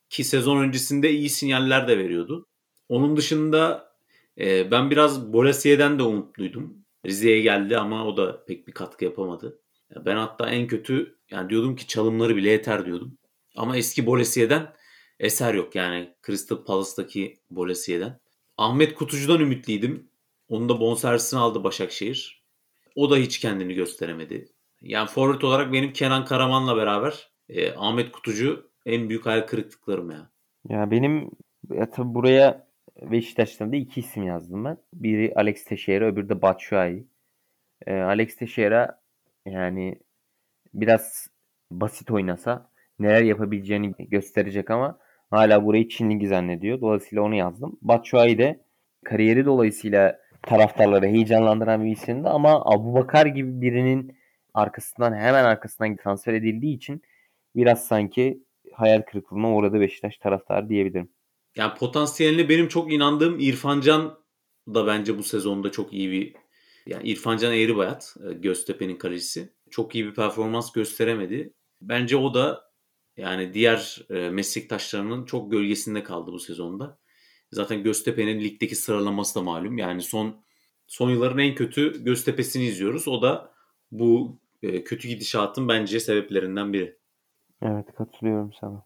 Ki 0.09 0.23
sezon 0.23 0.57
öncesinde 0.57 1.11
iyi 1.11 1.29
sinyaller 1.29 1.87
de 1.87 1.97
veriyordu. 1.97 2.47
Onun 2.89 3.17
dışında 3.17 3.91
e, 4.39 4.71
ben 4.71 4.91
biraz 4.91 5.33
Bolasie'den 5.33 5.99
de 5.99 6.03
umutluydum. 6.03 6.85
Rize'ye 7.05 7.41
geldi 7.41 7.77
ama 7.77 8.07
o 8.07 8.17
da 8.17 8.45
pek 8.45 8.67
bir 8.67 8.71
katkı 8.71 9.05
yapamadı. 9.05 9.59
Ben 10.05 10.15
hatta 10.15 10.49
en 10.49 10.67
kötü 10.67 11.17
yani 11.31 11.49
diyordum 11.49 11.75
ki 11.75 11.87
çalımları 11.87 12.35
bile 12.35 12.49
yeter 12.49 12.85
diyordum. 12.85 13.17
Ama 13.55 13.77
eski 13.77 14.05
Bolasie'den 14.05 14.73
eser 15.19 15.53
yok. 15.53 15.75
Yani 15.75 16.13
Crystal 16.25 16.63
Palace'daki 16.63 17.39
Bolasie'den. 17.49 18.19
Ahmet 18.57 18.95
Kutucu'dan 18.95 19.39
ümitliydim. 19.39 20.09
Onun 20.49 20.69
da 20.69 20.79
bonservisini 20.79 21.39
aldı 21.39 21.63
Başakşehir. 21.63 22.43
O 22.95 23.09
da 23.09 23.17
hiç 23.17 23.39
kendini 23.39 23.73
gösteremedi. 23.73 24.53
Yani 24.81 25.07
forvet 25.07 25.43
olarak 25.43 25.73
benim 25.73 25.93
Kenan 25.93 26.25
Karaman'la 26.25 26.77
beraber 26.77 27.29
e, 27.49 27.73
Ahmet 27.73 28.11
Kutucu 28.11 28.71
en 28.85 29.09
büyük 29.09 29.25
hayal 29.25 29.41
kırıklıklarım 29.41 30.11
ya. 30.11 30.29
Ya 30.69 30.91
benim 30.91 31.31
ya 31.69 31.89
tabii 31.89 32.13
buraya 32.13 32.67
Beşiktaş'tan 33.01 33.71
da 33.71 33.75
iki 33.75 33.99
isim 33.99 34.23
yazdım 34.23 34.65
ben. 34.65 34.77
Biri 34.93 35.33
Alex 35.35 35.65
Teixeira, 35.65 36.05
öbürü 36.05 36.29
de 36.29 36.41
Batshuayi. 36.41 37.07
Ee, 37.87 37.93
Alex 37.93 38.35
Teixeira 38.35 38.99
yani 39.45 39.99
biraz 40.73 41.27
basit 41.71 42.11
oynasa 42.11 42.69
neler 42.99 43.21
yapabileceğini 43.21 43.93
gösterecek 43.99 44.69
ama 44.69 44.99
hala 45.29 45.65
burayı 45.65 45.89
Çin 45.89 46.09
Ligi 46.09 46.27
zannediyor. 46.27 46.81
Dolayısıyla 46.81 47.23
onu 47.23 47.35
yazdım. 47.35 47.77
Batshuayi 47.81 48.37
de 48.37 48.63
kariyeri 49.05 49.45
dolayısıyla 49.45 50.19
taraftarları 50.41 51.05
heyecanlandıran 51.05 51.85
bir 51.85 51.91
isimdi 51.91 52.29
ama 52.29 52.61
Abu 52.65 52.93
Bakar 52.93 53.25
gibi 53.25 53.61
birinin 53.61 54.20
arkasından 54.53 55.13
hemen 55.13 55.43
arkasından 55.43 55.95
transfer 55.95 56.33
edildiği 56.33 56.75
için 56.75 57.01
biraz 57.55 57.87
sanki 57.87 58.43
hayal 58.73 59.01
kırıklığına 59.01 59.55
uğradı 59.55 59.79
Beşiktaş 59.79 60.17
taraftarı 60.17 60.69
diyebilirim. 60.69 61.09
Yani 61.55 61.73
potansiyeline 61.73 62.49
benim 62.49 62.67
çok 62.67 62.93
inandığım 62.93 63.39
İrfan 63.39 63.81
Can 63.81 64.19
da 64.67 64.87
bence 64.87 65.17
bu 65.17 65.23
sezonda 65.23 65.71
çok 65.71 65.93
iyi 65.93 66.11
bir 66.11 66.35
yani 66.85 67.09
İrfan 67.09 67.37
Can 67.37 67.53
Eğribayat 67.53 68.15
e, 68.29 68.33
Göztepe'nin 68.33 68.95
kalecisi. 68.95 69.53
Çok 69.69 69.95
iyi 69.95 70.05
bir 70.05 70.13
performans 70.13 70.71
gösteremedi. 70.71 71.53
Bence 71.81 72.17
o 72.17 72.33
da 72.33 72.71
yani 73.17 73.53
diğer 73.53 74.05
e, 74.09 74.29
meslektaşlarının 74.29 75.25
çok 75.25 75.51
gölgesinde 75.51 76.03
kaldı 76.03 76.31
bu 76.31 76.39
sezonda. 76.39 76.99
Zaten 77.51 77.83
Göztepe'nin 77.83 78.41
ligdeki 78.41 78.75
sıralaması 78.75 79.35
da 79.35 79.41
malum. 79.41 79.77
Yani 79.77 80.01
son 80.01 80.43
son 80.87 81.09
yılların 81.09 81.39
en 81.39 81.55
kötü 81.55 82.03
Göztepe'sini 82.03 82.65
izliyoruz. 82.65 83.07
O 83.07 83.21
da 83.21 83.50
bu 83.91 84.39
e, 84.63 84.83
kötü 84.83 85.07
gidişatın 85.07 85.67
bence 85.67 85.99
sebeplerinden 85.99 86.73
biri. 86.73 86.97
Evet 87.61 87.85
katılıyorum 87.97 88.53
sana. 88.53 88.85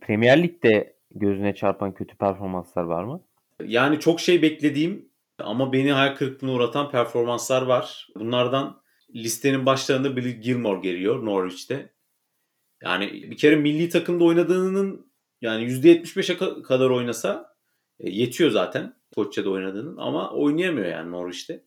Premier 0.00 0.42
Lig'de 0.42 0.96
gözüne 1.14 1.54
çarpan 1.54 1.94
kötü 1.94 2.16
performanslar 2.16 2.82
var 2.82 3.04
mı? 3.04 3.22
Yani 3.64 4.00
çok 4.00 4.20
şey 4.20 4.42
beklediğim 4.42 5.08
ama 5.38 5.72
beni 5.72 5.92
hayal 5.92 6.16
kırıklığına 6.16 6.52
uğratan 6.52 6.90
performanslar 6.90 7.62
var. 7.62 8.08
Bunlardan 8.14 8.80
listenin 9.14 9.66
başlarında 9.66 10.16
Billy 10.16 10.40
Gilmore 10.40 10.80
geliyor 10.80 11.24
Norwich'te. 11.24 11.92
Yani 12.82 13.12
bir 13.12 13.36
kere 13.36 13.56
milli 13.56 13.88
takımda 13.88 14.24
oynadığının 14.24 15.12
yani 15.40 15.64
%75'e 15.64 16.62
kadar 16.62 16.90
oynasa 16.90 17.56
e, 18.00 18.10
yetiyor 18.10 18.50
zaten 18.50 18.94
Koçya'da 19.14 19.50
oynadığının 19.50 19.96
ama 19.96 20.30
oynayamıyor 20.30 20.86
yani 20.86 21.12
Norwich'te. 21.12 21.64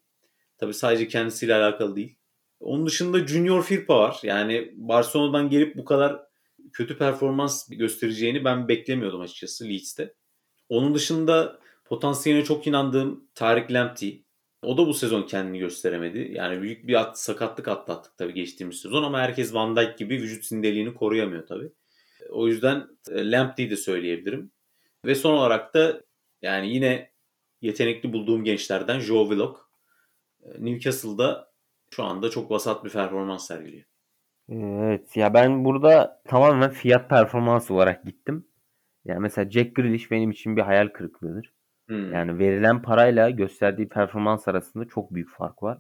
Tabii 0.58 0.74
sadece 0.74 1.08
kendisiyle 1.08 1.56
alakalı 1.56 1.96
değil. 1.96 2.16
Onun 2.62 2.86
dışında 2.86 3.28
Junior 3.28 3.64
Firpa 3.64 4.00
var. 4.00 4.20
Yani 4.24 4.72
Barcelona'dan 4.76 5.50
gelip 5.50 5.76
bu 5.76 5.86
kadar 5.86 6.20
kötü 6.74 6.98
performans 6.98 7.70
göstereceğini 7.70 8.46
ben 8.46 8.68
beklemiyordum 8.68 9.22
açıkçası 9.22 9.70
Leeds'te. 9.70 10.14
Onun 10.70 10.96
dışında 10.96 11.60
potansiyeline 11.86 12.44
çok 12.44 12.68
inandığım 12.68 13.28
Tarık 13.36 13.72
Lamptey. 13.72 14.26
O 14.64 14.78
da 14.78 14.88
bu 14.88 14.94
sezon 14.94 15.24
kendini 15.24 15.60
gösteremedi. 15.60 16.32
Yani 16.34 16.62
büyük 16.62 16.88
bir 16.88 16.94
at, 16.94 17.20
sakatlık 17.20 17.68
atlattık 17.68 18.18
tabii 18.18 18.34
geçtiğimiz 18.34 18.80
sezon 18.80 19.04
ama 19.04 19.20
herkes 19.20 19.54
Van 19.54 19.76
Dijk 19.76 19.98
gibi 19.98 20.14
vücut 20.14 20.46
sindeliğini 20.46 20.94
koruyamıyor 20.94 21.48
tabii. 21.48 21.72
O 22.30 22.48
yüzden 22.48 22.88
e, 23.12 23.32
Lamptey'i 23.32 23.70
de 23.70 23.78
söyleyebilirim. 23.78 24.52
Ve 25.06 25.16
son 25.16 25.34
olarak 25.34 25.74
da 25.74 26.02
yani 26.42 26.74
yine 26.74 27.12
yetenekli 27.62 28.14
bulduğum 28.14 28.44
gençlerden 28.44 29.00
Joe 29.00 29.24
Willock. 29.24 29.60
E, 30.44 30.66
Newcastle'da 30.66 31.51
şu 31.94 32.04
anda 32.04 32.30
çok 32.30 32.52
vasat 32.52 32.86
bir 32.86 32.90
performans 32.90 33.48
sergiliyor. 33.48 33.84
Evet 34.50 35.18
ya 35.18 35.34
ben 35.34 35.66
burada 35.66 36.22
tamamen 36.26 36.70
fiyat 36.70 37.10
performans 37.10 37.72
olarak 37.72 38.06
gittim. 38.06 38.48
Yani 39.06 39.20
mesela 39.20 39.52
Jack 39.52 39.76
Grealish 39.76 40.12
benim 40.12 40.32
için 40.32 40.58
bir 40.58 40.62
hayal 40.62 40.88
kırıklığıdır. 40.88 41.54
Hmm. 41.88 42.14
Yani 42.14 42.40
verilen 42.40 42.82
parayla 42.82 43.30
gösterdiği 43.30 43.90
performans 43.90 44.48
arasında 44.48 44.86
çok 44.88 45.14
büyük 45.14 45.30
fark 45.30 45.64
var. 45.64 45.80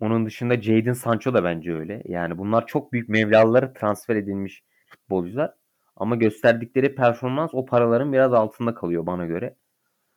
Onun 0.00 0.26
dışında 0.26 0.62
Jadon 0.62 0.92
Sancho 0.92 1.34
da 1.34 1.44
bence 1.44 1.74
öyle. 1.74 2.02
Yani 2.04 2.38
bunlar 2.38 2.66
çok 2.66 2.92
büyük 2.92 3.08
mevlalara 3.08 3.72
transfer 3.72 4.16
edilmiş 4.16 4.62
futbolcular. 4.86 5.54
Ama 5.96 6.16
gösterdikleri 6.16 6.94
performans 6.94 7.50
o 7.54 7.64
paraların 7.64 8.12
biraz 8.12 8.32
altında 8.32 8.74
kalıyor 8.74 9.06
bana 9.06 9.26
göre. 9.26 9.56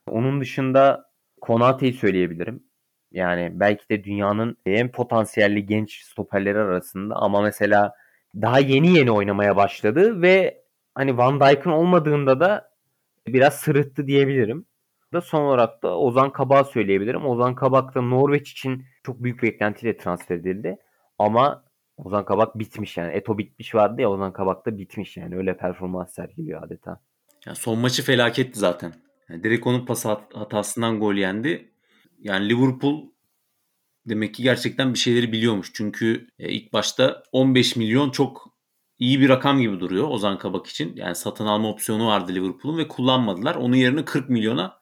Onun 0.07 0.41
dışında 0.41 1.11
Konate'yi 1.41 1.93
söyleyebilirim. 1.93 2.63
Yani 3.16 3.51
belki 3.53 3.89
de 3.89 4.03
dünyanın 4.03 4.57
en 4.66 4.91
potansiyelli 4.91 5.66
genç 5.66 6.03
stoperleri 6.03 6.57
arasında 6.57 7.16
ama 7.16 7.41
mesela 7.41 7.93
daha 8.36 8.59
yeni 8.59 8.97
yeni 8.97 9.11
oynamaya 9.11 9.55
başladı 9.55 10.22
ve 10.22 10.63
hani 10.95 11.18
Van 11.18 11.39
Dijk'ın 11.39 11.72
olmadığında 11.72 12.39
da 12.39 12.72
biraz 13.28 13.53
sırıttı 13.53 14.07
diyebilirim. 14.07 14.66
Da 15.13 15.22
son 15.22 15.41
olarak 15.41 15.84
da 15.84 15.97
Ozan 15.97 16.34
Kabak'ı 16.34 16.72
söyleyebilirim. 16.72 17.26
Ozan 17.26 17.55
Kabak 17.55 17.95
da 17.95 18.01
Norveç 18.01 18.51
için 18.51 18.86
çok 19.03 19.24
büyük 19.24 19.43
beklentiyle 19.43 19.97
transfer 19.97 20.36
edildi. 20.36 20.78
Ama 21.20 21.63
Ozan 21.97 22.26
Kabak 22.26 22.59
bitmiş 22.59 22.97
yani. 22.97 23.13
Eto 23.13 23.38
bitmiş 23.38 23.76
vardı 23.76 24.01
ya 24.01 24.11
Ozan 24.11 24.34
Kabak 24.34 24.66
da 24.66 24.78
bitmiş 24.78 25.18
yani. 25.18 25.38
Öyle 25.38 25.57
performans 25.57 26.13
sergiliyor 26.13 26.63
adeta. 26.63 26.99
Ya 27.45 27.55
son 27.55 27.80
maçı 27.80 28.03
felaketti 28.03 28.59
zaten. 28.59 28.93
Yani 29.30 29.43
direkt 29.43 29.68
onun 29.68 29.86
pas 29.86 30.05
hatasından 30.34 30.99
gol 30.99 31.13
yendi. 31.13 31.74
Yani 32.20 32.49
Liverpool 32.49 33.09
demek 34.05 34.34
ki 34.34 34.43
gerçekten 34.43 34.93
bir 34.93 34.99
şeyleri 34.99 35.32
biliyormuş. 35.32 35.72
Çünkü 35.74 36.28
e, 36.39 36.49
ilk 36.49 36.74
başta 36.74 37.24
15 37.32 37.76
milyon 37.76 38.09
çok 38.09 38.55
iyi 38.99 39.22
bir 39.22 39.30
rakam 39.30 39.61
gibi 39.61 39.80
duruyor 39.80 40.09
Ozan 40.09 40.38
Kabak 40.38 40.68
için. 40.68 40.95
Yani 40.95 41.16
satın 41.16 41.45
alma 41.45 41.70
opsiyonu 41.70 42.07
vardı 42.07 42.36
Liverpool'un 42.36 42.78
ve 42.78 42.88
kullanmadılar. 42.88 43.55
Onun 43.55 43.76
yerine 43.76 44.05
40 44.05 44.30
milyona 44.30 44.80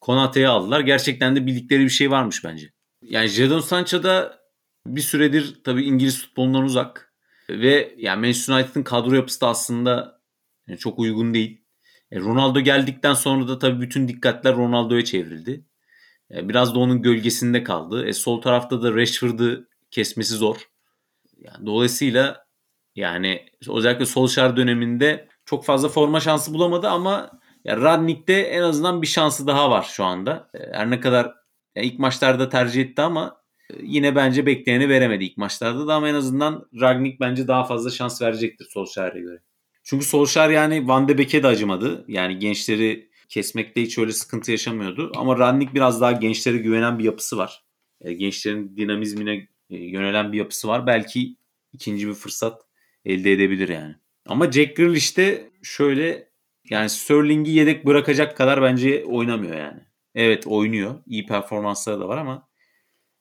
Konate'yi 0.00 0.48
aldılar. 0.48 0.80
Gerçekten 0.80 1.36
de 1.36 1.46
bildikleri 1.46 1.84
bir 1.84 1.90
şey 1.90 2.10
varmış 2.10 2.44
bence. 2.44 2.72
Yani 3.02 3.28
Jadon 3.28 3.60
Sancho 3.60 4.02
da 4.02 4.42
bir 4.86 5.00
süredir 5.00 5.60
tabii 5.64 5.84
İngiliz 5.84 6.22
futbolundan 6.22 6.62
uzak. 6.62 7.12
Ve 7.50 7.94
yani 7.98 8.20
Manchester 8.20 8.54
United'ın 8.54 8.82
kadro 8.82 9.14
yapısı 9.14 9.40
da 9.40 9.48
aslında 9.48 10.20
çok 10.78 10.98
uygun 10.98 11.34
değil. 11.34 11.64
E, 12.10 12.20
Ronaldo 12.20 12.60
geldikten 12.60 13.14
sonra 13.14 13.48
da 13.48 13.58
tabii 13.58 13.80
bütün 13.80 14.08
dikkatler 14.08 14.56
Ronaldo'ya 14.56 15.04
çevrildi. 15.04 15.66
E, 16.30 16.48
biraz 16.48 16.74
da 16.74 16.78
onun 16.78 17.02
gölgesinde 17.02 17.64
kaldı. 17.64 18.06
E, 18.06 18.12
sol 18.12 18.40
tarafta 18.40 18.82
da 18.82 18.94
Rashford'ı 18.94 19.68
kesmesi 19.90 20.34
zor. 20.34 20.56
Yani 21.38 21.66
dolayısıyla 21.66 22.46
yani 22.94 23.46
özellikle 23.68 24.06
Solskjaer 24.06 24.56
döneminde 24.56 25.28
çok 25.44 25.64
fazla 25.64 25.88
forma 25.88 26.20
şansı 26.20 26.54
bulamadı 26.54 26.88
ama 26.88 27.30
ya 27.64 27.76
Radnik'te 27.76 28.32
en 28.32 28.62
azından 28.62 29.02
bir 29.02 29.06
şansı 29.06 29.46
daha 29.46 29.70
var 29.70 29.86
şu 29.92 30.04
anda. 30.04 30.50
E, 30.54 30.58
her 30.72 30.90
ne 30.90 31.00
kadar 31.00 31.32
yani 31.76 31.86
ilk 31.86 31.98
maçlarda 31.98 32.48
tercih 32.48 32.82
etti 32.82 33.02
ama 33.02 33.36
e, 33.70 33.74
yine 33.82 34.16
bence 34.16 34.46
bekleyeni 34.46 34.88
veremedi 34.88 35.24
ilk 35.24 35.36
maçlarda 35.36 35.86
da 35.86 35.94
ama 35.94 36.08
en 36.08 36.14
azından 36.14 36.68
Ragnik 36.80 37.20
bence 37.20 37.48
daha 37.48 37.64
fazla 37.64 37.90
şans 37.90 38.22
verecektir 38.22 38.66
Solskjaer'e 38.70 39.20
göre. 39.20 39.38
Çünkü 39.84 40.04
Solskjaer 40.04 40.50
yani 40.50 40.88
Van 40.88 41.08
de 41.08 41.18
Beek'e 41.18 41.42
de 41.42 41.46
acımadı. 41.46 42.04
Yani 42.08 42.38
gençleri 42.38 43.10
kesmekte 43.32 43.82
hiç 43.82 43.98
öyle 43.98 44.12
sıkıntı 44.12 44.50
yaşamıyordu. 44.50 45.12
Ama 45.14 45.38
Ragnik 45.38 45.74
biraz 45.74 46.00
daha 46.00 46.12
gençlere 46.12 46.56
güvenen 46.56 46.98
bir 46.98 47.04
yapısı 47.04 47.36
var. 47.36 47.64
E, 48.00 48.12
gençlerin 48.12 48.76
dinamizmine 48.76 49.48
yönelen 49.68 50.32
bir 50.32 50.38
yapısı 50.38 50.68
var. 50.68 50.86
Belki 50.86 51.36
ikinci 51.72 52.08
bir 52.08 52.14
fırsat 52.14 52.62
elde 53.04 53.32
edebilir 53.32 53.68
yani. 53.68 53.94
Ama 54.26 54.52
Jack 54.52 54.76
Grealish 54.76 55.16
de 55.16 55.50
şöyle 55.62 56.28
yani 56.70 56.88
Sterling'i 56.88 57.50
yedek 57.50 57.86
bırakacak 57.86 58.36
kadar 58.36 58.62
bence 58.62 59.04
oynamıyor 59.04 59.56
yani. 59.56 59.80
Evet 60.14 60.46
oynuyor. 60.46 60.94
İyi 61.06 61.26
performansları 61.26 62.00
da 62.00 62.08
var 62.08 62.18
ama 62.18 62.48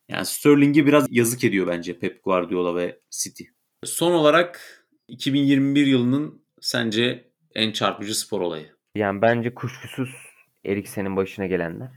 yani 0.10 0.26
Sterling'i 0.26 0.86
biraz 0.86 1.08
yazık 1.10 1.44
ediyor 1.44 1.68
bence 1.68 2.00
Pep 2.00 2.24
Guardiola 2.24 2.76
ve 2.76 3.00
City. 3.10 3.44
Son 3.84 4.12
olarak 4.12 4.86
2021 5.08 5.88
yılının 5.88 6.46
sence 6.62 7.32
en 7.56 7.72
çarpıcı 7.72 8.20
spor 8.20 8.42
olayı? 8.42 8.81
Yani 8.96 9.22
bence 9.22 9.54
kuşkusuz 9.56 10.16
Eriksen'in 10.66 11.16
başına 11.16 11.46
gelenler 11.46 11.92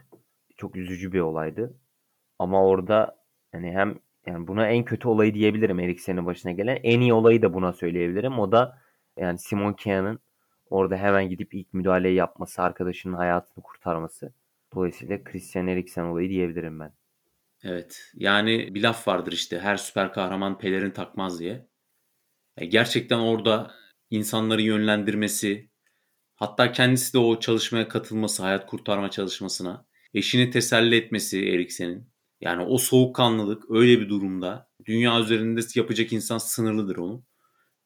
çok 0.57 0.77
üzücü 0.77 1.13
bir 1.13 1.21
olaydı. 1.21 1.81
Ama 2.39 2.67
orada 2.67 3.25
yani 3.53 3.71
hem 3.73 3.99
yani 4.27 4.47
buna 4.47 4.69
en 4.69 4.85
kötü 4.85 5.09
olayı 5.09 5.35
diyebilirim 5.35 5.81
Eriksen'in 5.81 6.27
başına 6.27 6.53
gelen. 6.53 6.79
En 6.83 7.01
iyi 7.01 7.13
olayı 7.13 7.43
da 7.43 7.55
buna 7.55 7.73
söyleyebilirim. 7.73 8.39
O 8.39 8.53
da 8.53 8.79
yani 9.19 9.39
Simon 9.39 9.73
Kia'nın 9.73 10.21
orada 10.71 10.97
hemen 10.97 11.29
gidip 11.29 11.55
ilk 11.55 11.75
müdahaleyi 11.75 12.15
yapması, 12.17 12.63
arkadaşının 12.63 13.17
hayatını 13.17 13.65
kurtarması. 13.65 14.35
Dolayısıyla 14.75 15.25
Christian 15.25 15.67
Eriksen 15.67 16.03
olayı 16.03 16.29
diyebilirim 16.29 16.81
ben. 16.81 16.93
Evet. 17.65 18.13
Yani 18.15 18.75
bir 18.75 18.83
laf 18.83 19.09
vardır 19.09 19.33
işte 19.33 19.59
her 19.59 19.77
süper 19.77 20.13
kahraman 20.13 20.59
pelerin 20.59 20.91
takmaz 20.91 21.41
diye. 21.41 21.67
E, 22.57 22.67
gerçekten 22.67 23.19
orada 23.19 23.71
insanları 24.11 24.63
yönlendirmesi, 24.63 25.69
hatta 26.35 26.73
kendisi 26.73 27.13
de 27.13 27.19
o 27.19 27.41
çalışmaya 27.41 27.89
katılması, 27.89 28.43
hayat 28.43 28.67
kurtarma 28.67 29.11
çalışmasına, 29.11 29.87
eşini 30.15 30.51
teselli 30.51 30.97
etmesi 30.97 31.49
Eriksen'in. 31.49 32.15
Yani 32.41 32.63
o 32.63 32.79
soğukkanlılık 32.79 33.71
öyle 33.71 34.01
bir 34.01 34.09
durumda 34.09 34.71
dünya 34.85 35.21
üzerinde 35.21 35.61
yapacak 35.75 36.13
insan 36.13 36.39
sınırlıdır 36.39 36.97
onun. 36.97 37.27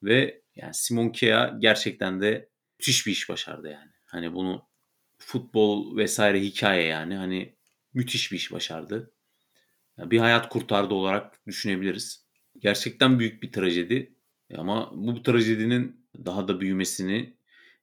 Ve 0.02 0.42
yani 0.56 0.74
Simon 0.74 1.08
Kea 1.08 1.56
gerçekten 1.58 2.20
de 2.20 2.48
müthiş 2.78 3.06
bir 3.06 3.12
iş 3.12 3.28
başardı 3.28 3.68
yani. 3.68 3.90
Hani 4.04 4.34
bunu 4.34 4.68
futbol 5.18 5.96
vesaire 5.96 6.40
hikaye 6.40 6.86
yani 6.86 7.14
hani 7.14 7.56
müthiş 7.94 8.32
bir 8.32 8.36
iş 8.36 8.52
başardı. 8.52 9.12
Yani 9.98 10.10
bir 10.10 10.18
hayat 10.18 10.48
kurtardı 10.48 10.94
olarak 10.94 11.46
düşünebiliriz. 11.46 12.26
Gerçekten 12.58 13.18
büyük 13.18 13.42
bir 13.42 13.52
trajedi. 13.52 14.14
Ama 14.56 14.90
bu 14.94 15.22
trajedinin 15.22 16.08
daha 16.24 16.48
da 16.48 16.60
büyümesini 16.60 17.37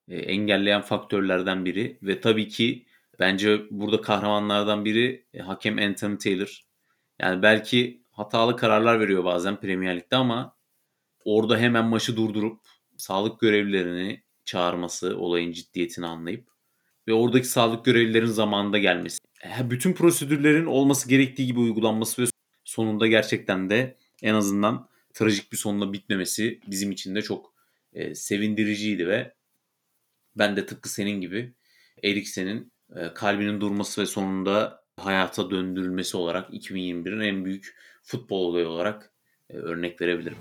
e, 0.08 0.18
engelleyen 0.18 0.82
faktörlerden 0.82 1.66
biri 1.66 1.98
ve 2.04 2.22
tabii 2.22 2.48
ki 2.48 2.86
bence 3.20 3.62
burada 3.72 4.02
kahramanlardan 4.02 4.86
biri 4.86 5.26
e, 5.34 5.40
hakem 5.40 5.78
Anthony 5.78 6.18
Taylor. 6.18 6.62
Yani 7.20 7.42
belki 7.42 8.02
hatalı 8.12 8.56
kararlar 8.56 9.00
veriyor 9.00 9.24
bazen 9.24 9.60
Premier 9.60 9.98
Lig'de 9.98 10.16
ama 10.16 10.56
orada 11.26 11.58
hemen 11.58 11.86
maçı 11.86 12.18
durdurup 12.18 12.60
sağlık 12.98 13.40
görevlilerini 13.40 14.24
çağırması, 14.46 15.18
olayın 15.18 15.52
ciddiyetini 15.52 16.06
anlayıp 16.06 16.48
ve 17.08 17.14
oradaki 17.14 17.48
sağlık 17.48 17.86
görevlilerin 17.86 18.26
zamanında 18.26 18.78
gelmesi. 18.78 19.20
Bütün 19.64 19.94
prosedürlerin 19.94 20.66
olması 20.66 21.10
gerektiği 21.10 21.46
gibi 21.48 21.60
uygulanması 21.60 22.22
ve 22.22 22.26
sonunda 22.64 23.08
gerçekten 23.08 23.70
de 23.70 23.98
en 24.22 24.34
azından 24.34 24.90
trajik 25.14 25.52
bir 25.52 25.58
sonla 25.58 25.94
bitmemesi 25.94 26.60
bizim 26.68 26.92
için 26.92 27.16
de 27.16 27.22
çok 27.22 27.54
e, 27.94 28.16
sevindiriciydi 28.16 29.08
ve 29.08 29.35
ben 30.36 30.58
de 30.58 30.66
tıpkı 30.66 30.90
senin 30.90 31.22
gibi 31.22 31.54
Eriksen'in 32.04 32.72
e, 32.96 33.14
kalbinin 33.14 33.62
durması 33.62 34.02
ve 34.02 34.06
sonunda 34.06 34.84
hayata 34.98 35.52
döndürülmesi 35.52 36.18
olarak 36.18 36.50
2021'in 36.50 37.20
en 37.20 37.46
büyük 37.46 37.76
futbol 38.04 38.46
olayı 38.46 38.68
olarak 38.68 39.12
e, 39.50 39.58
örnek 39.58 40.02
verebilirim. 40.02 40.38